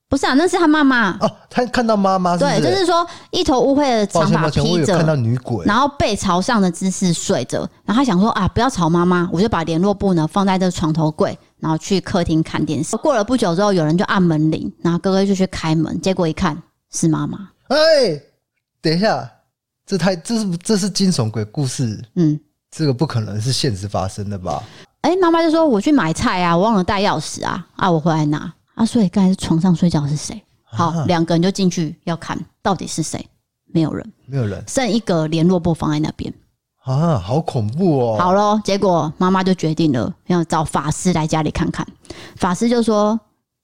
[0.08, 11.38] 不是啊，那是他妈妈哦，他看到妈妈，对，就是说一头乌黑的长发披着，看到女鬼，然后背朝上的姿势睡着，然后他想说啊，不要吵妈妈，我就把联络簿呢放在这床头柜。
[11.60, 12.96] 然后去客厅看电视。
[12.98, 16.56] 过了不久之后，有人就按门铃，然后哥哥就去开门，结果一看
[16.92, 17.50] 是妈妈。
[17.66, 17.76] 哎，
[18.80, 19.28] 等一下，
[19.84, 22.00] 这太这是这是惊悚鬼故事。
[22.14, 22.38] 嗯，
[22.70, 24.62] 这个不可能是现实发生的吧？
[25.00, 28.86] 哎，妈妈就说我去买菜啊，我忘了带钥匙啊，啊，我回来拿啊。
[28.86, 30.42] 所以刚才床上睡觉是谁？
[30.64, 33.26] 好，两个人就进去要看到底是谁，
[33.72, 36.32] 没有人，没有人，剩一个联络簿放在那边。
[36.84, 38.18] 啊，好恐怖哦！
[38.18, 41.86] 好咯，结果妈妈就决定了要找法师来家里看看。
[42.36, 43.18] 法师就说：“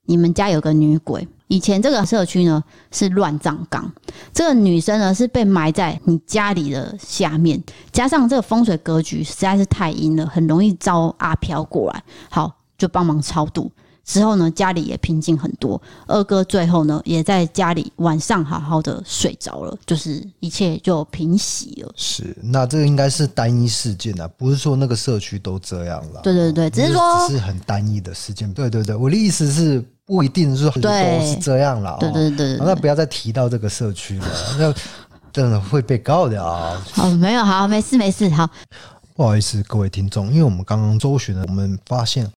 [0.05, 3.91] 你们家有个女鬼，以前这个社区呢是乱葬岗，
[4.31, 12.03] 这个女生呢是被埋在你家里的下面，加上这个风水格局实在是太阴了，很容易招阿飘过来。
[12.29, 13.71] 好，就帮忙超度。”
[14.05, 15.81] 之后呢，家里也平静很多。
[16.05, 21.91] 二哥最后呢，也在家里晚上好好的睡着了，就是一切就平息了。
[21.97, 26.21] 是，那这个应该是单一事件啊，不是说那个社区都这样了。
[26.21, 28.53] 对对对，只是说只是很单一的事件。
[28.53, 30.91] 对对对，我的意思是不一定是很多
[31.21, 31.97] 是这样了。
[31.99, 34.27] 对对对，对，那不要再提到这个社区了，
[34.59, 34.73] 那
[35.33, 36.79] 真的会被告的啊。
[36.91, 38.47] 好，没有，好，没事没事，好。
[39.15, 42.29] 不好意思，各位听众，因为我们刚刚周旋了，我们发现。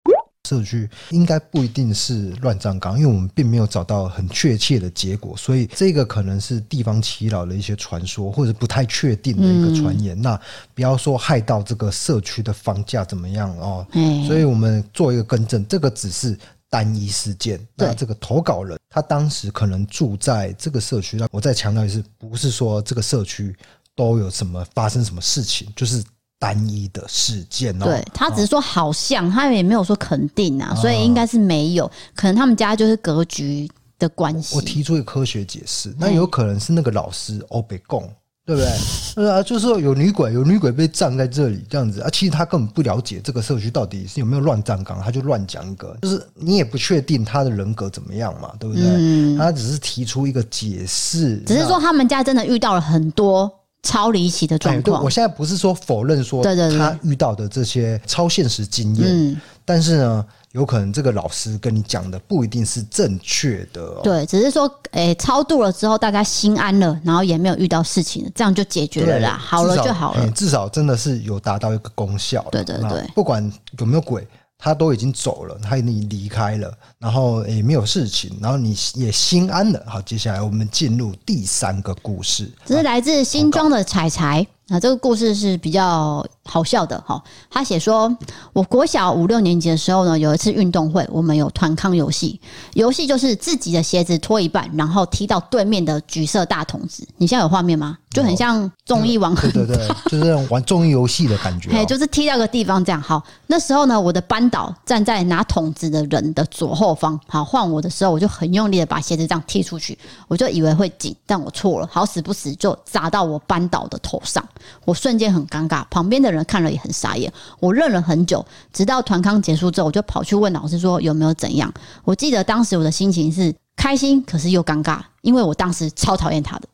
[0.46, 10.16] 社区应该不一定是乱葬岗，因为我们并没有找到很确切的结果，所以这个可能是地方祈老的一些传说，或者不太确定的一个传言。
[10.16, 10.40] 嗯、那
[10.74, 13.84] 不要说害到这个社区的房价怎么样哦。
[13.94, 16.38] 嗯、所以我们做一个更正，这个只是
[16.70, 17.58] 单一事件。
[17.74, 23.52] 那这个投稿人他当时可能住在这个社区，那我再强调一次，不是说这个社区
[23.96, 26.02] 都有什么发生什么事情，就是。
[26.38, 33.68] 单一的事件哦，对，他只是说好像，他也没有说肯定啊，所以应该是没有，可能他们家就是格局
[33.98, 34.54] 的关系。
[34.54, 38.06] 我提出一个科学解释，那有可能是那个老师欧北贡，
[38.44, 38.70] 对不对？
[39.16, 48.84] 对啊，就是说有女鬼，有女鬼被葬在这里这样子啊，其实他根本不了解这个社区到底是有没有乱葬岗，他就乱讲一个，就是你也不确定他的人格怎么样嘛，对不对？
[48.84, 53.50] 嗯，他只是提出一个解释，只是说他们家真的遇到了很多。
[53.86, 55.02] 超离奇的状况。
[55.04, 64.00] 我现在不是说否认说他遇到的这些超现实经验，嗯，但是呢，有可能这个老师跟你讲的不一定是正确的哦。
[64.02, 70.30] 对，只是说，诶，超度了之后，大家心安了，然后也没有遇到事情，这样就解决了啦，好了就好了。
[70.32, 72.44] 至少真的是有达到一个功效。
[72.50, 74.26] 对对对，不管有没有鬼。
[74.58, 79.82] 他都已经走了，他已经离开了，然后也没有事情，然后你也心安了。
[79.86, 84.46] 好，接下来我们进入第三个故事，这是来自新庄的彩彩。
[84.68, 87.22] 那这个故事是比较好笑的哈。
[87.50, 88.14] 他写说，
[88.52, 92.40] 我国小五六年级的时候呢，有一次运动会，我们有团康游戏，
[92.74, 97.06] 游戏就是自己的鞋子脱一半，然后踢到对面的橘色大筒子。
[97.16, 97.98] 你现在有画面吗？
[98.10, 101.72] 就很像综艺玩很大，对对对，就是那种玩综艺游戏的感觉、哦。
[101.74, 103.00] 嘿，就是踢到个地方这样。
[103.00, 107.20] 好，那时候呢，我的班导站在拿桶子的人的左后方。
[107.28, 114.42] 好，换我的时候，我就很用力的把鞋子这样踢出去，我就以为会紧，但我错了，好死不死就砸到我班导的头上。
[114.86, 117.32] 我瞬间很尴尬，旁边的人看了也很傻眼。
[117.60, 121.72] 我愣了很久，直到团康结束之后，我就跑去问老师说有没有怎样。
[122.04, 126.68] 我记得当时我的心情是开心，可是又尴尬，因为我当时超讨厌他的。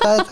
[0.00, 0.26] 他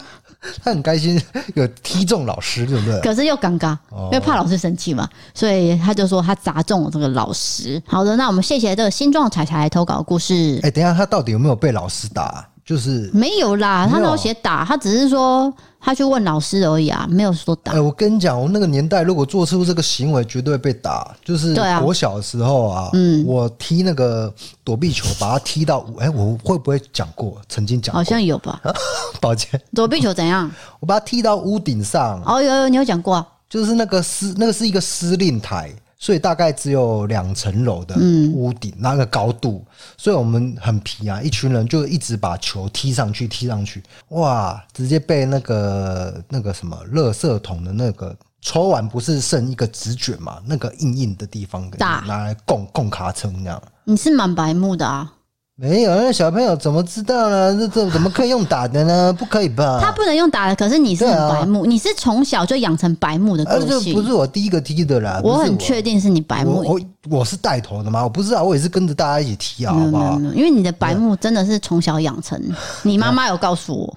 [0.63, 1.21] 他很开心
[1.55, 3.01] 有踢中老师，对不对？
[3.01, 7.83] 可是又尴尬，因为怕老师生气嘛，所以他就说他砸中了这个老师。
[7.87, 10.61] 好的，那我们谢谢这个新壮彩彩投稿故事。
[10.63, 12.47] 哎，等一下，他到底有没有被老师打？
[12.65, 15.53] 就是没有啦，他没有写打，他只是说。
[15.81, 17.73] 他去问老师而已啊，没有说打。
[17.73, 21.15] 哎，我跟你讲，我那个年代如果做出这个行为，绝对会被打。
[21.25, 24.33] 就是我小的时候啊，嗯，我踢那个
[24.65, 27.41] 躲避球，把它踢到，哎，我会不会讲过？
[27.49, 28.61] 曾经讲过，好像有吧？
[29.21, 30.51] 抱歉，躲避球怎样？
[30.81, 32.23] 我把它踢到屋顶上。
[32.27, 33.27] 哦，有有，你有讲过啊？
[33.49, 35.73] 就是那个司，那个是一个司令台。
[35.99, 37.97] 所以大概只有两层楼的
[38.33, 39.65] 屋顶那个高度，
[39.97, 53.63] 所以我们很皮啊，一群人就一直把球踢上去，踢上去，哇，直接被那个那个什么垃圾桶的那个抽完不是剩一个纸卷嘛，那个硬硬的地方给拿来供供卡称那样。
[53.85, 55.13] 你是蛮白目的啊。
[55.61, 57.53] 没有，那小朋友怎么知道呢？
[57.59, 59.13] 这这怎么可以用打的呢？
[59.19, 59.81] 不可以吧？
[59.83, 63.93] 他不能用打的，可是你是很白目，啊、你是从小就养成白目的个性。
[63.93, 66.63] 这不是我第一个踢的啦，我，我很确定是你白目。
[66.65, 66.75] 我
[67.11, 68.05] 我，我是带头的吗？
[68.05, 70.17] 我不知道，我也是跟着大家一起踢啊，好不好？
[70.33, 72.41] 因为你的白目真的是从小养成，
[72.85, 73.97] 你妈妈有告诉我。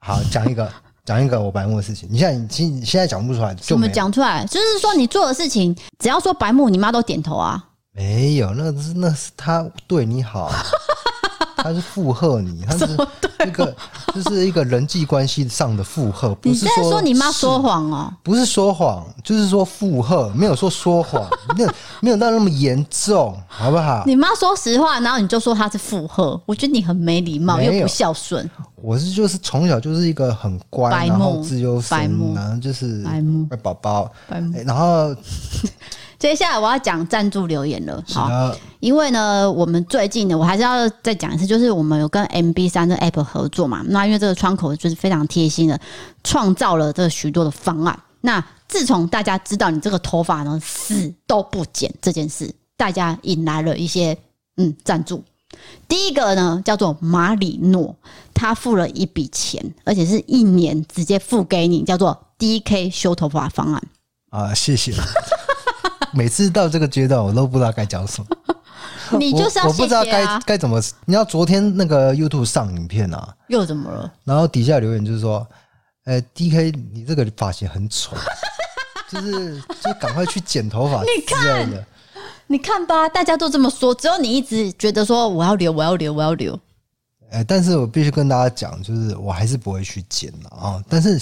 [0.00, 0.70] 好，讲一个，
[1.06, 2.06] 讲一个我白目的事情。
[2.12, 4.44] 你现在你现在讲不出来，怎么讲出来？
[4.44, 7.64] 就是说你做的事情，只要说白目，你妈都点头啊。
[8.00, 10.50] 没有，那是那是他对你好。
[11.62, 12.86] 他是附和你，他是
[13.46, 13.76] 一个，
[14.14, 21.22] 就是一个人际关系上的附和，不是说，说你妈说谎哦，不是说谎，就是说附和，没有说说谎，
[21.54, 24.04] 没有没有到那么严重，好不好？
[24.06, 28.50] 你妈说实话，然后你就说她是附和，我觉得你很没礼貌又不孝顺。
[28.82, 33.02] 我是就是从小就是一个很乖，然后自由生，然后就是
[33.48, 34.10] 乖宝宝，
[34.66, 35.14] 然后。
[36.20, 45.80] 接下来我要讲赞助留言了， 好，因为呢，我们最近呢，我还是要再讲一次，就是我们有跟 MB 三的 App 合作嘛，那因为这个窗口就是非常贴心的，
[46.22, 47.98] 创造了这许多的方案。
[48.20, 54.14] 那自从大家知道你这个头发呢死都不剪这件事，大家引来了一些
[54.58, 55.24] 嗯赞助。
[55.88, 57.94] 第一个呢叫做马里诺，
[58.32, 63.82] 他付了一笔钱，而且是一年直接付给你，叫做 DK 修头发方案
[64.30, 64.92] 啊，谢谢。
[66.12, 68.26] 每次到这个阶段，我都不知道该讲什么。
[69.18, 70.80] 你就是要啊，我不知道该该怎么。
[71.04, 74.12] 你要昨天那个 YouTube 上影片啊，又怎么了？
[74.24, 75.46] 然后底下留言就是说
[76.06, 78.16] ：“哎，DK，你这个发型很丑，
[79.10, 81.68] 就是就赶快去剪头发。”你看，
[82.50, 86.58] 你看吧，大家都这么说，只有你一直觉得说我要留，我要留，我要留。
[87.30, 90.82] 哎，但是我必须跟大家讲，就是我还是不会去剪了啊。
[90.88, 91.16] 但是。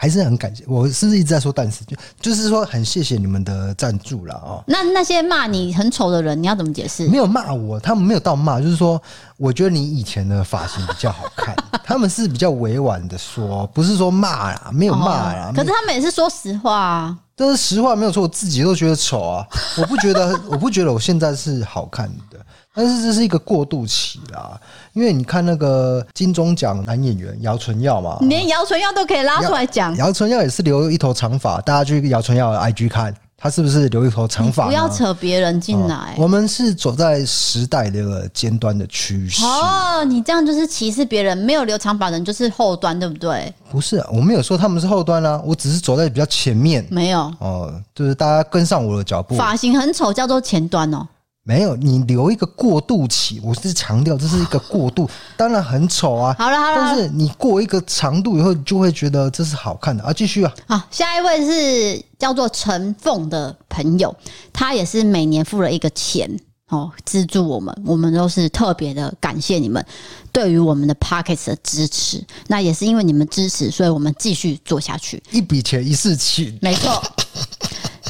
[0.00, 4.64] 还是很感谢，我是不是一直在说但是，就就是说很谢谢你们的赞助了哦。
[4.66, 7.06] 那那些骂你很丑的人，你要怎么解释？
[7.08, 8.98] 没有骂我，他们没有到骂，就是说
[9.36, 11.54] 我觉得你以前的发型比较好看。
[11.84, 15.52] 他们是比较委婉的说，不是说骂啦，没有骂啦。
[15.54, 17.18] 可是他们也是说实话啊。
[17.40, 19.46] 但是实话没有错，我自己都觉得丑啊。
[19.78, 22.38] 我不觉得，我不觉得我现在是好看的。
[22.74, 24.60] 但是这是一个过渡期啦，
[24.92, 29.96] 因为你看那个金钟奖男演员姚纯耀嘛，连姚纯耀都可以拉出来讲。
[29.96, 34.66] 姚纯耀也是留一头长发，大家去姚纯耀的 IG 看，他是不是留一头长发？
[34.66, 36.14] 不要扯别人进来、哦。
[36.18, 39.42] 我们是走在时代的尖端的趋势。
[39.42, 43.50] 哦，你这样就是歧视别人，没有留长发的人就是后端，对不对？
[43.70, 46.86] 不是，我没有说他们是后端啊，我只是走在比较前面。
[46.90, 49.34] 没有哦，就是大家跟上我的脚步。
[49.36, 51.08] 发型很丑，叫做前端哦。
[51.50, 56.32] 没有，你留一个过渡期，我是强调这是一个过渡，当然很丑啊。
[56.38, 60.12] 好了好了，但是你过一个长度以后，就会觉得这是好看的啊。
[60.12, 64.14] 继续啊，好，下一位是叫做陈凤的朋友，
[64.52, 66.30] 他也是每年付了一个钱
[66.68, 69.84] 哦，资助我们，我们都是特别的感谢你们
[70.30, 72.24] 对于我们的 Pocket 的支持。
[72.46, 75.20] 那也是因为你们支持，所以我们继续做下去。
[75.32, 77.02] 一笔钱一世情，没错。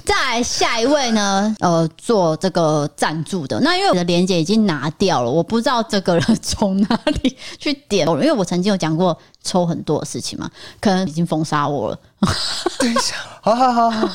[0.04, 1.54] 再来下一位呢？
[1.60, 3.60] 呃，做这个赞助的。
[3.60, 8.06] 那因为我的链接已经拿掉了，我不知道这个人从哪里去点。
[8.08, 11.98] 因为我曾经有讲过抽很多的事情嘛，可能已经封杀我了。
[12.78, 14.08] 等一下，好好好好，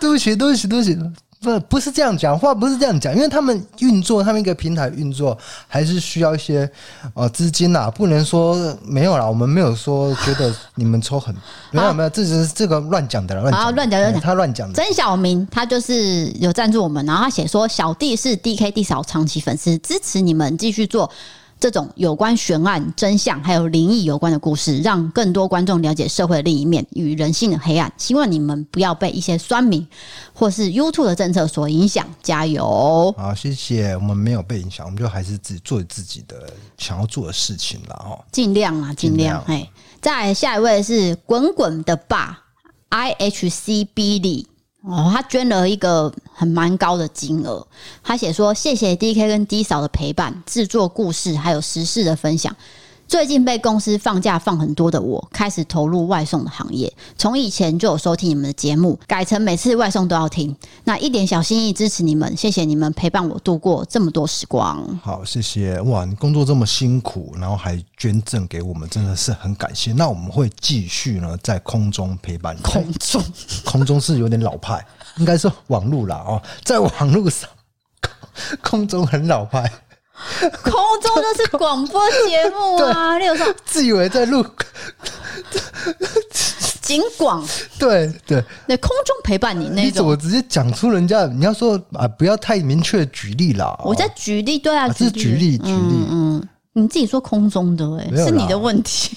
[0.00, 0.96] 对不起，对不起，对不起。
[1.42, 5.36] 不不是这样讲话，不是这样讲，因为他们运作，他们一个平台运作
[5.66, 6.70] 还是需要一些
[7.14, 11.34] 呃资金呐，不能说没有啦，我们没有说觉得你们抽很
[11.72, 14.74] 没有没有，这只是这个乱讲的，乱讲乱讲乱讲，他乱讲的。
[14.74, 21.10] 曾小明他就是有赞助我们，然后他写说小弟是 DK 弟嫂长期粉丝，支持你们继续做。
[21.62, 27.92] 这种有关悬案、真相还有灵异有关的故事，让更多观众了解社会的另一面与人性的黑暗。
[27.96, 29.86] 希望你们不要被一些酸民
[30.34, 33.14] 或是 YouTube 的政策所影响，加油！
[33.16, 33.94] 好，谢谢。
[33.94, 38.18] 我们没有被影响，我们就还是自己做自己的想要做的事情了哈。
[38.32, 39.40] 尽量啊，尽量。
[39.46, 42.42] 哎，再下一位是滚滚的爸
[42.90, 44.46] ，IHC Billy。
[44.82, 47.64] 哦，他捐了一个很蛮高的金额。
[48.02, 52.54] 他写说：“谢谢 DK 跟 D 嫂的陪伴，制作故事还有时事的分享。
[53.12, 56.90] 最近被公司放假放很多的我，开始投入外送的行业。
[57.18, 60.56] 从以前就有收听你们的节目，改成每次外送都要听。
[60.84, 64.98] 那一点小心意支持你们，谢谢你们陪伴我度过这么多时光。
[65.02, 66.06] 好，谢谢哇！
[66.06, 69.92] 你工作这么辛苦，然后还捐赠给我们，真的是很感谢。
[69.92, 72.62] 那我们会继续呢，在空中陪伴你。
[72.62, 73.22] 空中，
[73.62, 74.82] 空中是有点老派，
[75.18, 77.46] 应该是网路啦哦，在网路上，
[78.62, 79.70] 空中很老派。
[80.62, 84.44] 空中就是广播节目啊， 例如说自以为在录
[86.82, 87.46] 景广，
[87.78, 91.26] 对对那，空中陪伴你那种，你怎么直接讲出人家？
[91.26, 93.78] 你要说啊，不要太明确举例啦。
[93.84, 99.16] 我在举例，对啊，这是举例举例，嗯，嗯，你自己说空中的，哎，是你的问题。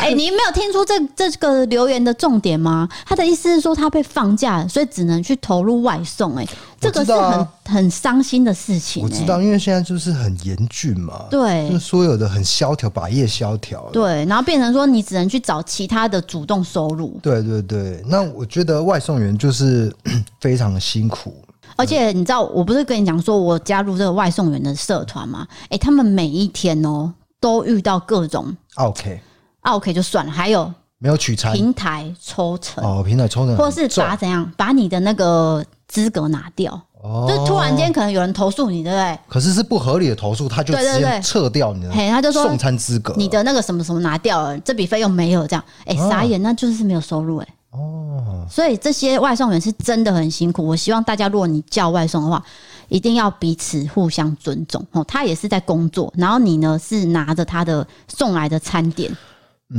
[0.00, 2.88] 哎、欸，你没有听出这这个留言的重点吗？
[3.06, 6.34] 他的意思是说他被放假，所以只能去投入外送。
[6.36, 6.46] 哎，
[6.80, 9.02] 这个是很很伤心的事情。
[9.02, 17.18] 我知道，因为现在就是很严峻嘛，对，就是所有的很萧条，把业萧条，对，然后变成说你只能去找其他的主动收入。
[17.22, 19.94] 对对对，那我觉得外送员就是
[20.40, 21.34] 非常的辛苦，
[21.76, 25.46] 而且你知道，我不是跟你讲说我加入这个外送员的社团吗？
[25.68, 29.20] 哎，他们每一天哦都遇到各种 OK。
[29.62, 32.84] 啊，OK 就算了，还有没有取餐平台抽成。
[32.84, 39.18] 哦，平台抽成，或是把怎样把你的那个资格拿掉，哦，就突然间可能有人投诉你，对不对？
[39.28, 50.66] 可是是不合理的投诉，他就直接撤掉你的，嘿，他就说送餐资格，你的那个什么什么拿掉了，这笔费用没有这样，哎，傻眼，那就是没有收入，哎，哦，所以这些外送员是真的很辛苦。
[50.66, 52.42] 我希望大家，如果你叫外送的话，
[52.88, 54.84] 一定要彼此互相尊重。
[54.92, 55.04] 哦。
[55.08, 59.10] 他也是在工作，然后你呢是拿着他的送来的餐点。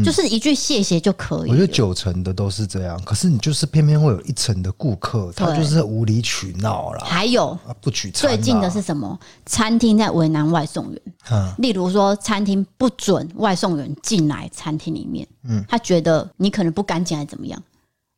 [0.01, 1.49] 就是一句谢谢就可以。
[1.49, 7.03] 我觉得九成的都是这样，可是你就是偏偏会有一成的顾客，他就是无理取闹啦。
[7.05, 8.29] 还有不取餐。
[8.29, 9.19] 最近的是什么？
[9.45, 11.01] 餐厅在为难外送员。
[11.29, 15.27] 嗯，例如说，餐厅不准外送员进来餐厅里面。
[15.43, 17.61] 嗯，他觉得你可能不干净，还是怎么样？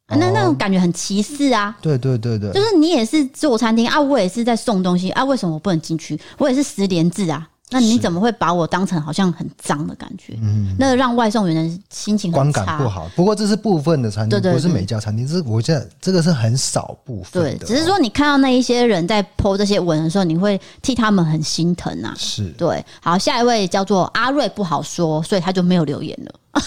[0.08, 1.76] 那那种感觉很歧视啊。
[1.82, 6.20] 对对对对，就是你也是做餐厅啊，我也是在送东西啊，为什么我不能进去？
[6.38, 7.50] 我也是十连制啊。
[7.72, 10.38] 那你怎么会把我当成好像很脏的感觉？
[10.42, 13.10] 嗯，那让外送员的心情，观感不好。
[13.16, 15.28] 不过这是部分的餐厅，不是每家餐厅。
[15.28, 17.58] 这是我觉得这个是很少部分的。
[17.58, 22.14] 对，只是说你看到那一些人在 po 这些文的时候，你会替他们很心疼啊。
[22.16, 22.86] 是对。
[23.02, 26.62] 好，下一位叫做阿瑞，不好说，所以他就没有留言了。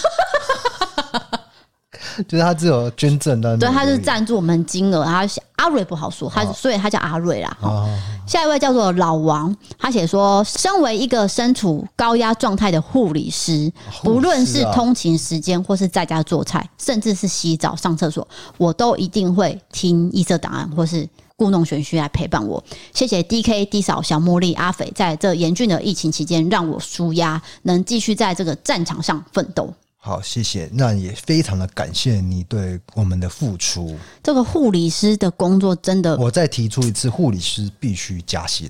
[2.27, 5.03] 就是他只有捐赠的，对，他是赞助我们金额。
[5.03, 7.57] 他阿瑞不好说，他所以他叫阿瑞啦。
[7.59, 7.87] 好，
[8.25, 13.71] 下一位叫做老王，他写说，身为一个身处高压状态的护理师，
[14.03, 22.63] 不论是通勤时间，或是在家做菜，甚至是洗澡、上厕所，我都一定会听异色档案，或是故弄玄虚来陪伴我。
[22.93, 29.73] 谢谢 DK、D 嫂、小茉莉、阿肥，在这严峻的疫情期间，让我舒压，能继续在这个战场上奋斗。
[30.01, 30.69] 好，谢谢。
[30.71, 33.97] 那也非常的感谢你对我们的付出。
[34.23, 38.69] 这个护理师的工作真的，我再提出一次，护理师必须加薪，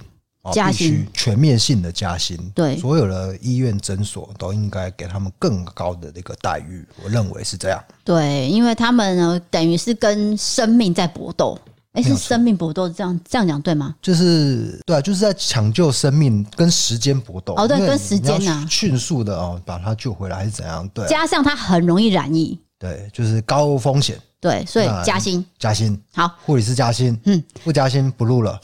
[0.51, 2.35] 加薪，全面性的加薪。
[2.55, 6.83] 对，所有的医院诊所都应该给他们更高的那个待遇。
[7.03, 7.79] 我认为是这样。
[8.03, 11.55] 对，因为他们呢，等于是跟生命在搏斗。
[11.93, 13.95] 哎，是生命搏斗，这样这样讲对吗？
[13.99, 17.55] 就是对啊，就是在抢救生命跟时间搏斗。
[17.55, 20.87] 哦，对，跟时间啊，迅速的哦，把他救回来还是怎样？
[20.89, 24.21] 对，加上他很容易染疫，对，就是高风险。
[24.39, 25.99] 对，所以加薪，加薪。
[26.13, 28.59] 好，护理师加薪，嗯，不加薪不录了。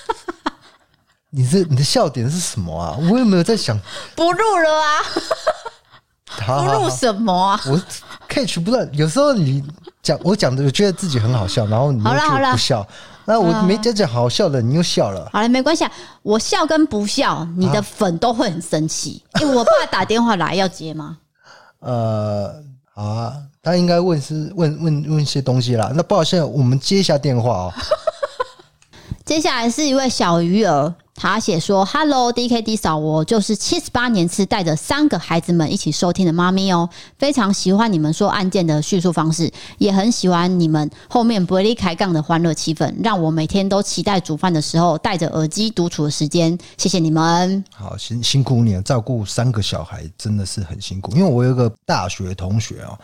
[1.30, 2.96] 你这你的笑点是什么啊？
[3.10, 3.78] 我有没有在想
[4.16, 6.64] 不录了啊？
[6.64, 7.60] 不录什么啊？
[7.66, 7.80] 我
[8.28, 9.62] catch 不到，有时候你。
[10.02, 12.10] 讲我讲的，我觉得自己很好笑，然后你又
[12.50, 12.86] 不笑，
[13.24, 15.28] 那我没讲讲好笑的，你又笑了。
[15.32, 15.86] 好了，没关系，
[16.22, 19.22] 我笑跟不笑，你的粉都会很生气。
[19.40, 21.18] 因为我爸打电话来要接吗？
[21.80, 22.54] 呃，
[22.94, 25.92] 好啊，他应该问是问问问一些东西啦。
[25.94, 27.72] 那不好意思，我们接一下电话哦。
[29.24, 30.94] 接下来是一位小鱼儿。
[31.20, 36.88] 他写说：“Hello，DKD 嫂，我就是七十八年次带着三个孩子们一起收听的妈咪哦，
[37.18, 46.56] 非常喜欢你们说案件的叙述方式，也很喜欢你们后面不离开杠的欢乐气氛，让我每天都期待煮饭的时候戴着耳机独处的时间。
[46.76, 47.64] 谢谢你们。
[47.74, 51.10] 好，辛辛苦你了，照顾三个小孩真的是很辛苦。
[51.16, 52.96] 因为我有一个大学同学哦，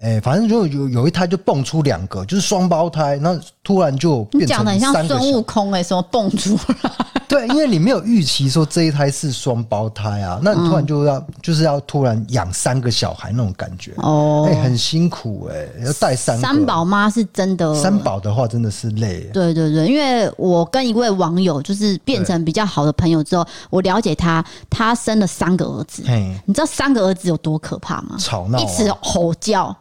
[0.00, 6.90] 哎，反正就有有一胎就蹦出两个，就是双胞胎，那突然就变成你讲的很像孙悟空哎、欸，什么蹦出来？
[7.28, 16.42] 对，因为你没有预期说这一胎是双胞胎啊，那你突然就要、嗯、就是要突然养三个小孩那种感觉哦，哎、欸，很辛苦哎、欸，要带三个。
[16.42, 19.20] 三宝妈是真的，三宝的话真的是累。
[19.32, 26.02] 对对对，因为我跟一位网友就是变成比较好的朋友之后，我了解他，他生了三个儿子，
[26.44, 28.16] 你知道三个儿子有多可怕吗？
[28.18, 29.76] 吵闹、啊，一直吼叫，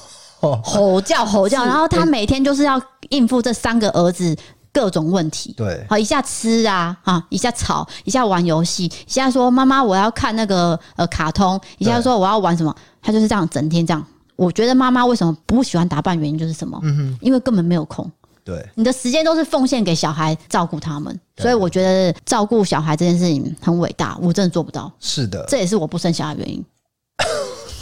[0.40, 2.80] 吼叫吼叫，然后他每天就是要
[3.10, 4.36] 应付这三个儿子。
[4.74, 14.04] 各种问题，对，好一下吃啊，哈，一下吵，一下玩游戏，一下说妈妈我要看那个呃卡通，一下说我要玩什么，他就是这样整天这样。
[14.34, 16.76] 我觉得妈妈为什么不喜欢打扮，原因就是什么？
[16.82, 18.10] 嗯哼，因为根本没有空。
[18.42, 24.92] 对，你的时间都是奉献给小孩照顾他们，所以我觉得照顾小孩这件事情很伟大，我真的做不到。
[24.98, 26.64] 是的，这也是我不生小孩的原因。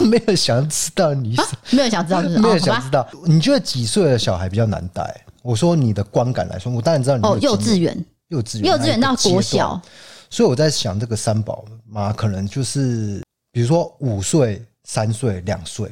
[0.09, 3.07] 没有想知道你、啊，没有想知道，就是， 没有想知道。
[3.25, 5.25] 你觉得几岁的小孩比较难带？
[5.43, 9.81] 我说你的观感来说，我当然知道你哦，幼稚园，幼稚园，幼稚园到国小，
[10.31, 15.87] 所以我在想，这个三宝妈可能就是，比如说五岁、三岁、两岁，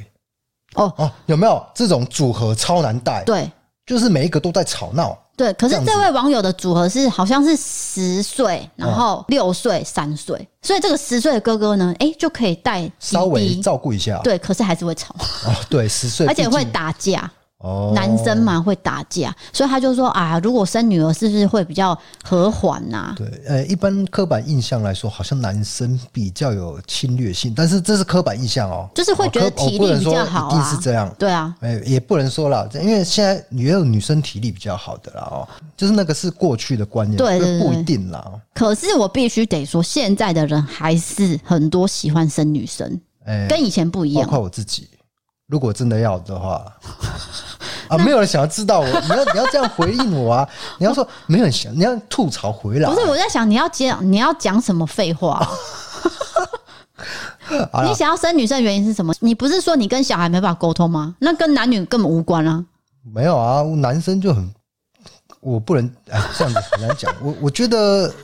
[0.75, 3.25] 哦哦，有没有这种组合超难带？
[3.25, 3.51] 对，
[3.85, 5.19] 就是每一个都在吵闹。
[5.37, 14.21] 对，可是这位网友的组合是好像是十岁，然后六岁、三岁，所以这个十岁的哥哥呢，哎，就可以带稍微照顾一下。
[14.23, 15.15] 对，可是还是会吵。
[15.47, 17.31] 哦，对，十岁， 而且会打架。
[17.61, 23.15] 哦，男生嘛会打架，所以他就说啊，如果生女儿是不是会比较和缓呐、啊？
[23.17, 31.15] 对，呃，一般刻板印象来说，好像男生比较有侵略性，但是这是刻板印象哦，就是会觉得体力比较好、啊，一定是这样。
[31.19, 38.25] 对啊，哎，也不能说了，因为现在也有女生体力比较好的啦哦，就是那个是过去的观念，对，不一定啦。
[38.55, 44.25] 可是我必须得说，现在的人还是很多喜欢生女生，哎，跟以前不一样。
[44.25, 44.89] 包括我自己，
[45.51, 46.65] 如果真的要的话。
[47.89, 50.49] 啊，没有人想要知道我，你要你要这样回应我啊！
[50.79, 52.89] 你要说没有人想，你要吐槽回来。
[52.89, 55.45] 不是，我在想你要讲你要讲什么废话？
[57.85, 59.13] 你想要生女生的原因是什么？
[59.19, 61.17] 你不是说你跟小孩没办法沟通吗？
[61.19, 62.65] 那跟男女根本无关啊。
[63.13, 64.49] 没有啊，男生就很，
[65.41, 67.13] 我不能哎，这样子很难讲。
[67.21, 68.15] 我我觉得。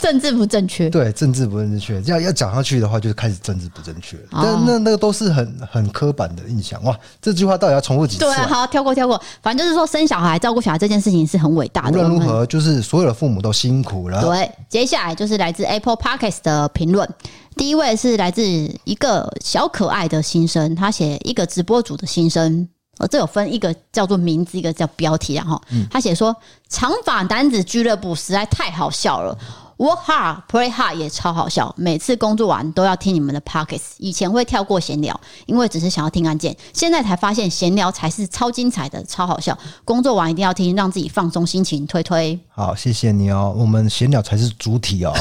[0.00, 2.00] 政治不正确，对，政治不正确。
[2.02, 4.16] 要要讲下去的话，就是开始政治不正确。
[4.30, 6.96] 但那那个都是很很刻板的印象哇！
[7.20, 8.20] 这句话到底要重复几次？
[8.20, 9.20] 对，好，跳过跳过。
[9.42, 11.98] 反正就是说，生小孩、照顾小孩这件事情是很伟大的。
[11.98, 14.22] 无论如何，就是所有的父母都辛苦了。
[14.22, 17.08] 对，接下来就是来自 Apple Podcast 的评论。
[17.56, 18.42] 第一位是来自
[18.84, 22.68] 一个小可爱的新生，他写一个直播主的新生。
[22.98, 26.34] 呃，这有分一个叫做名字，一个叫标题，然后他写说
[26.70, 29.36] ：“长发男子俱乐部实在太好笑了。”
[29.78, 33.82] Work hard, play hard 也超好笑，每次工作完都要听你们的 pockets，。
[33.98, 39.56] 以前会跳过闲聊，因为只是想要听案件，现在才发现闲聊才是超精彩的，超好笑。
[39.84, 41.86] 工作完一定要听，让自己放松心情。
[41.86, 43.54] 推推，好，谢谢你哦。
[43.54, 45.12] 我们闲聊才是主体哦，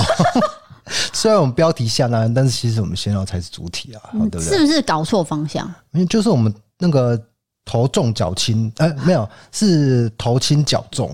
[1.12, 4.42] 虽然我们标题下单，但是其实我们闲聊才是主体啊，对不对？
[4.42, 5.68] 是不是搞错方向？
[5.92, 7.22] 因为就是我们那个
[7.66, 11.14] 头重脚轻，哎，没有，是头轻脚重，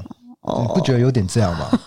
[0.59, 1.67] 你不觉得有点这样吗？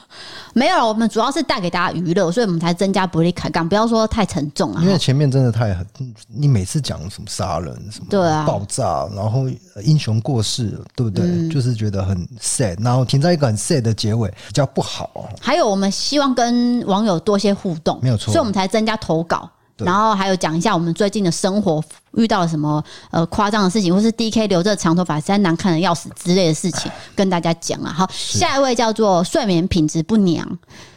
[0.54, 4.80] 没有，我们主要是带给大家娱乐，所以我们才增加不利开杠，不要说太沉重啊。
[4.82, 5.86] 因为前面真的太很，
[6.28, 9.46] 你每次讲什么杀人什么，对啊，爆炸，然后
[9.82, 11.24] 英雄过世，对不对？
[11.26, 15.28] 嗯、就是觉得很 sad，然后停在一个很 sad 的结尾，比较不好。
[15.40, 19.50] 还有，我们希望跟网友多些互动，没有错，所以我们才增加投稿。
[19.78, 27.92] 然后还有讲一下我们最近的生活遇到了什么呃夸张的事情，或是 DK 留着长头发实在难看的要死之类的事情，跟大家讲啊。
[27.92, 30.46] 好，下一位叫做睡眠品质不良，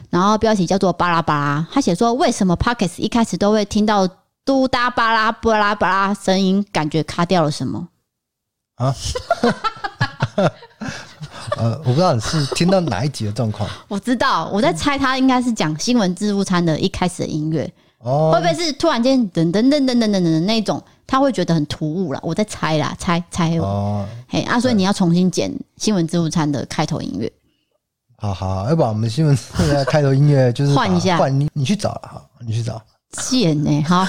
[0.10, 4.08] 然后标题叫做巴拉巴拉，他写说，为什么 Podcast 一开始都会听到
[4.46, 7.88] 嘟哒巴拉巴拉巴拉声音，感觉卡掉了什么
[8.76, 8.94] 啊？
[11.58, 13.68] 呃，我不知道你是听到哪一集的状况。
[13.88, 17.74] 我知道，我在猜他应该是讲新闻自助餐的一开始的音乐。
[18.00, 20.82] 哦，会不会是突然间等等等等等等等那种？
[21.06, 22.20] 他会觉得很突兀了。
[22.22, 24.06] 我在猜啦，猜猜哦。
[24.28, 27.32] 嘿啊，所以你要重新剪新闻自助餐的开头音乐。
[28.18, 29.38] 好好，要把我们新闻
[29.86, 32.82] 开头音乐就是换一下，换你你去找了哈，你去找。
[33.12, 33.82] 贱呢、欸。
[33.84, 34.06] 好，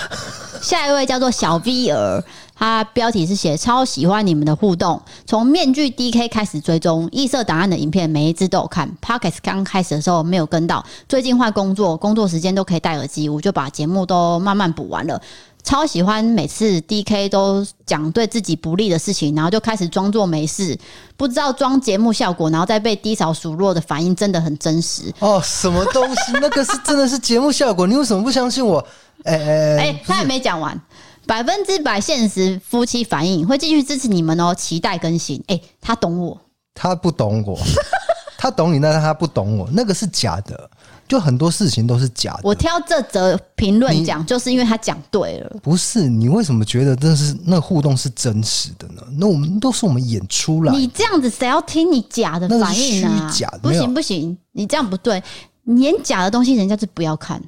[0.60, 2.24] 下一位叫做小 V 儿，
[2.58, 8.90] 他标题是写超喜欢你们的互动，从面具 DK 开始追踪异色档案的影片，每一支都有看。
[9.00, 15.20] Podcast 刚开始的时候没有跟到，最近换工作，工作时间都可以戴耳机，我就把节目都慢慢补完了。
[15.62, 20.76] 超喜欢每次 DK 都讲对自己不利的事情，然后就开始装作没事，
[21.16, 25.40] 不知道装节目效果，然后再被低潮数落的反应真的很真实哦。
[25.44, 26.32] 什么东西？
[26.40, 27.86] 那个是真的是节目效果？
[27.86, 28.84] 你为什么不相信我？
[29.24, 30.80] 哎哎 哎，他还没讲完，
[31.28, 35.44] 百分之百现实夫妻反应会继续支持你们哦，期待更新。
[35.48, 36.40] 哎，他懂我，
[36.74, 37.58] 他不懂我，
[38.38, 40.70] 他懂你，但是他不懂我，那个是假的。
[41.06, 42.40] 就很多事情都是假的。
[42.44, 45.56] 我挑这则评论讲，就是因为他讲对了。
[45.62, 49.02] 不是你为什么觉得这是那互动是真实的呢？
[49.18, 50.72] 那我们都是我们演出来。
[50.72, 53.30] 你这样子谁要听你假的反应呢？
[53.32, 55.22] 虚假的，不行不行，你这样不对。
[55.64, 57.42] 你演假的东西，人家就不要看。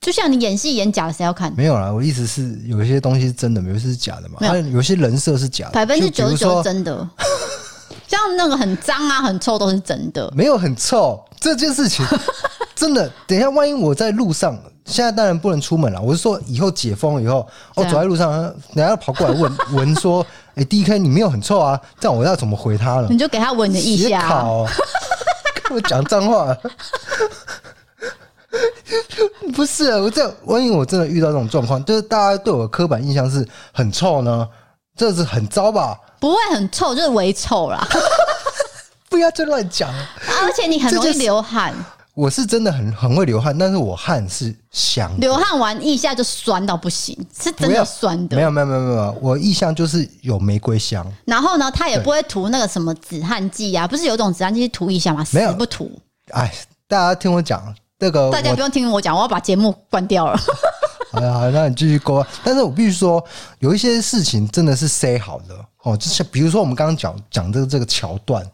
[0.00, 1.52] 就像你演戏演假的，谁要看？
[1.56, 4.38] 没有啦，我意思是有一些东西是真的，有些是假的嘛。
[4.40, 7.08] 有，有些人设是假的，百分之九十九真的。
[8.06, 10.32] 像那个很脏啊、很臭都是真的。
[10.34, 12.06] 没有很臭这件事情。
[12.74, 16.00] 真的，等一下，万一我在路上，现在当然不能出门了。
[16.00, 18.32] 我是说，以后解封了以后，我走在路上，
[18.72, 20.24] 人家跑过来问 闻说
[20.54, 23.08] ：“哎，DK，你没有很臭啊？”这样我要怎么回他了？
[23.10, 24.64] 你就给他闻你的腋下、啊。
[25.70, 26.56] 我讲脏话，
[29.54, 34.48] 不是啊，我这样，万一我真的遇到这种状况，就是大家对我的刻板印象是很臭呢，
[34.96, 35.98] 这是很糟吧？
[36.20, 37.86] 不会很臭，就是微臭啦。
[39.10, 39.90] 不要再乱讲，
[40.42, 41.74] 而且你很容易流汗。
[42.14, 45.18] 我是真的很很会流汗，但是我汗是香的。
[45.20, 48.36] 流汗完腋下就酸到不行，是真的酸的。
[48.36, 51.06] 没有没有没有没有，我腋下就是有玫瑰香。
[51.24, 55.24] 然后呢，他也不会涂那个什么止汗剂啊，不是有种止汗剂涂腋下吗？
[55.32, 55.90] 没有，不涂。
[56.32, 56.52] 哎，
[56.88, 60.38] 大家听我讲这个，大家不用听我讲，我要把节目关掉了。
[61.10, 62.26] 好 呀，好，那你继续说。
[62.44, 63.24] 但是我必须说，
[63.58, 68.44] 有一些事情真的是 say 好的哦，就像比如说我们刚刚讲讲这个这个桥段。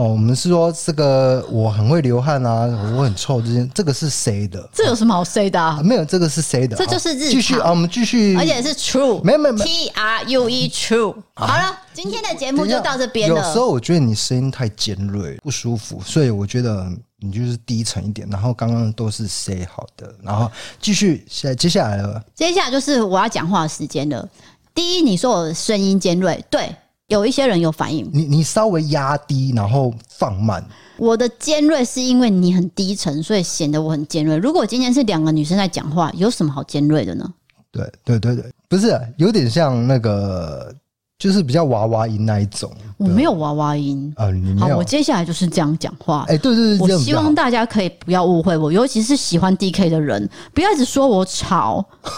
[0.00, 2.64] 哦，我们是说这个我很会流汗啊，
[2.96, 4.66] 我很臭，这些这个是谁的？
[4.72, 5.78] 这有什么好 say 的、啊？
[5.84, 6.74] 没有，这个是谁的？
[6.74, 7.30] 这就是日常。
[7.30, 11.14] 继续啊，我们继续，而且是 true，没有没有，T R U E true。
[11.34, 13.36] 好了，今天的节目就到这边了。
[13.36, 18.26] 有时候我觉得你声音太尖锐，不舒服，所以我觉得你就是低沉一点。
[18.30, 22.24] 然后刚刚都是 say 好的，然后继续下接下来了。
[22.34, 24.26] 接下来就是我要讲话的时间了。
[24.74, 26.74] 第一，你说我的声音尖锐，对。
[27.10, 30.64] 有一些人有反应，你你稍微压低，然后放慢。
[30.96, 34.36] 我的尖锐是因为你很低沉，所以显得我很尖锐。
[34.36, 37.28] 如果今天是两个女生在讲话，有什么好尖锐的呢？
[37.72, 40.74] 对对对对，不是有点像那个，
[41.20, 42.72] 就是比较娃娃音那一种。
[42.96, 44.26] 我没有娃娃音啊。
[44.58, 46.24] 好，我接下来就是这样讲话。
[46.28, 51.84] 哎，对对对，我希望大家可以不要误会我，尤其是喜欢 DK 的人，不要一直说我吵。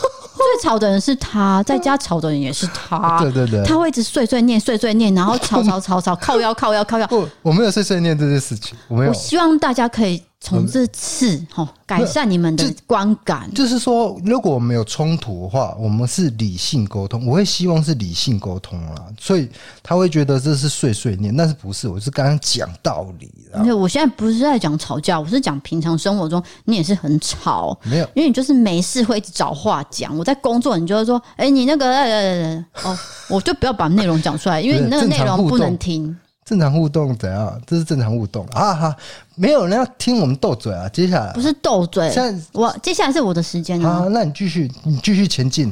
[0.42, 3.18] 最吵的人是他，在家吵的人也是他。
[3.22, 7.06] 对对对，他会一直碎碎念、碎碎念，然后吵吵吵吵，靠腰靠腰靠腰。
[7.10, 9.10] 不，我没有碎碎念这件事情，我没有。
[9.10, 10.22] 我希望大家可以。
[10.44, 17.24] 从这次哈改善你们的观感，就是说，如果我们有冲突的话，我们是理性沟通。
[17.24, 19.48] 我会希望是理性沟通啦，所以
[19.84, 21.86] 他会觉得这是碎碎念，但是不是？
[21.86, 23.30] 我是刚刚讲道理。
[23.52, 30.16] 而且我现在不是在讲吵架，我是讲平常生活中你也是很吵，没有，因为你就是没事会一直找话讲。
[30.18, 36.16] 我在工作，你就会说，哎，你那个哦，我就不要把内容讲出来，因为你那个内容不能听。
[36.44, 37.60] 正常互动怎样？
[37.66, 38.74] 这是正常互动啊！
[38.74, 38.96] 哈，
[39.36, 40.88] 没有人要听我们斗嘴啊！
[40.88, 44.06] 接下来不是斗嘴，现在我接下来是我的时间啊！
[44.10, 45.70] 那你继续，你继续前进，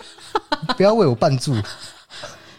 [0.76, 1.54] 不要为我绊住，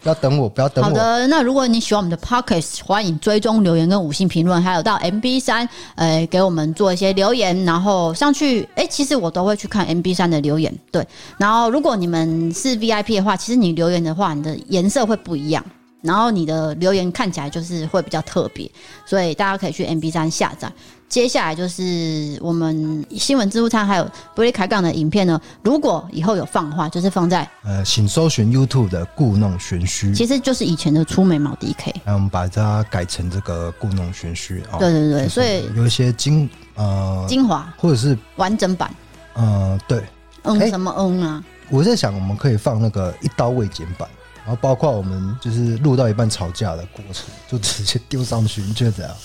[0.01, 0.89] 不要等我，不要等我。
[0.89, 8.69] 好的，那如果你喜欢我们的 p o c k e t 欢迎追踪留言跟五星评论，还有到 MB 三，呃，给我们做一些留言，然后上去。
[8.75, 11.05] 哎，其实我都会去看 MB 三的留言，对。
[11.37, 15.65] 然后如果你们是 VIP 的话，其实你留言的话，你的颜色会不一样。
[16.02, 18.70] 然后你的留言看起来就是会比较特别，
[19.06, 20.72] 所以大家可以去 M B 站下载。
[21.08, 25.39] 接下来就是我们新闻自助餐还有不列开杠的影片呢。
[25.62, 31.93] 如果以后有放的话，就是放在呃，请搜寻 YouTube 的故弄玄虚，其实就是以前的粗眉毛 DK。
[32.06, 34.80] 那我们把它改成这个故弄玄虚啊。
[34.80, 38.89] 对对对，所以有一些精呃精华或者是完整版。
[39.36, 40.02] 嗯、呃，对。
[40.43, 41.43] 嗯，什么嗯啊？
[41.70, 44.08] 我在想，我们可以放那个一刀未剪版。
[44.43, 49.15] 然后包括我们就是录到一半吵架的过程，就直接丢上去，你觉得怎样？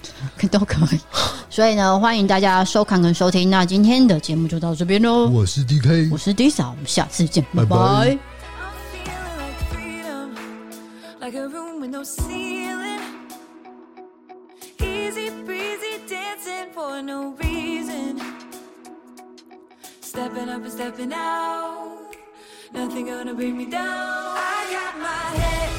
[0.50, 1.00] 都可以。
[1.48, 3.48] 所以呢，欢迎大家收看跟收听。
[3.48, 5.28] 那今天的节目就到这边喽。
[5.28, 8.18] 我是 DK，我是 Disa，我们下次见，拜拜。
[20.16, 22.05] stepping up and stepping out.
[22.72, 23.84] Nothing gonna bring me down.
[23.84, 25.75] I got my head.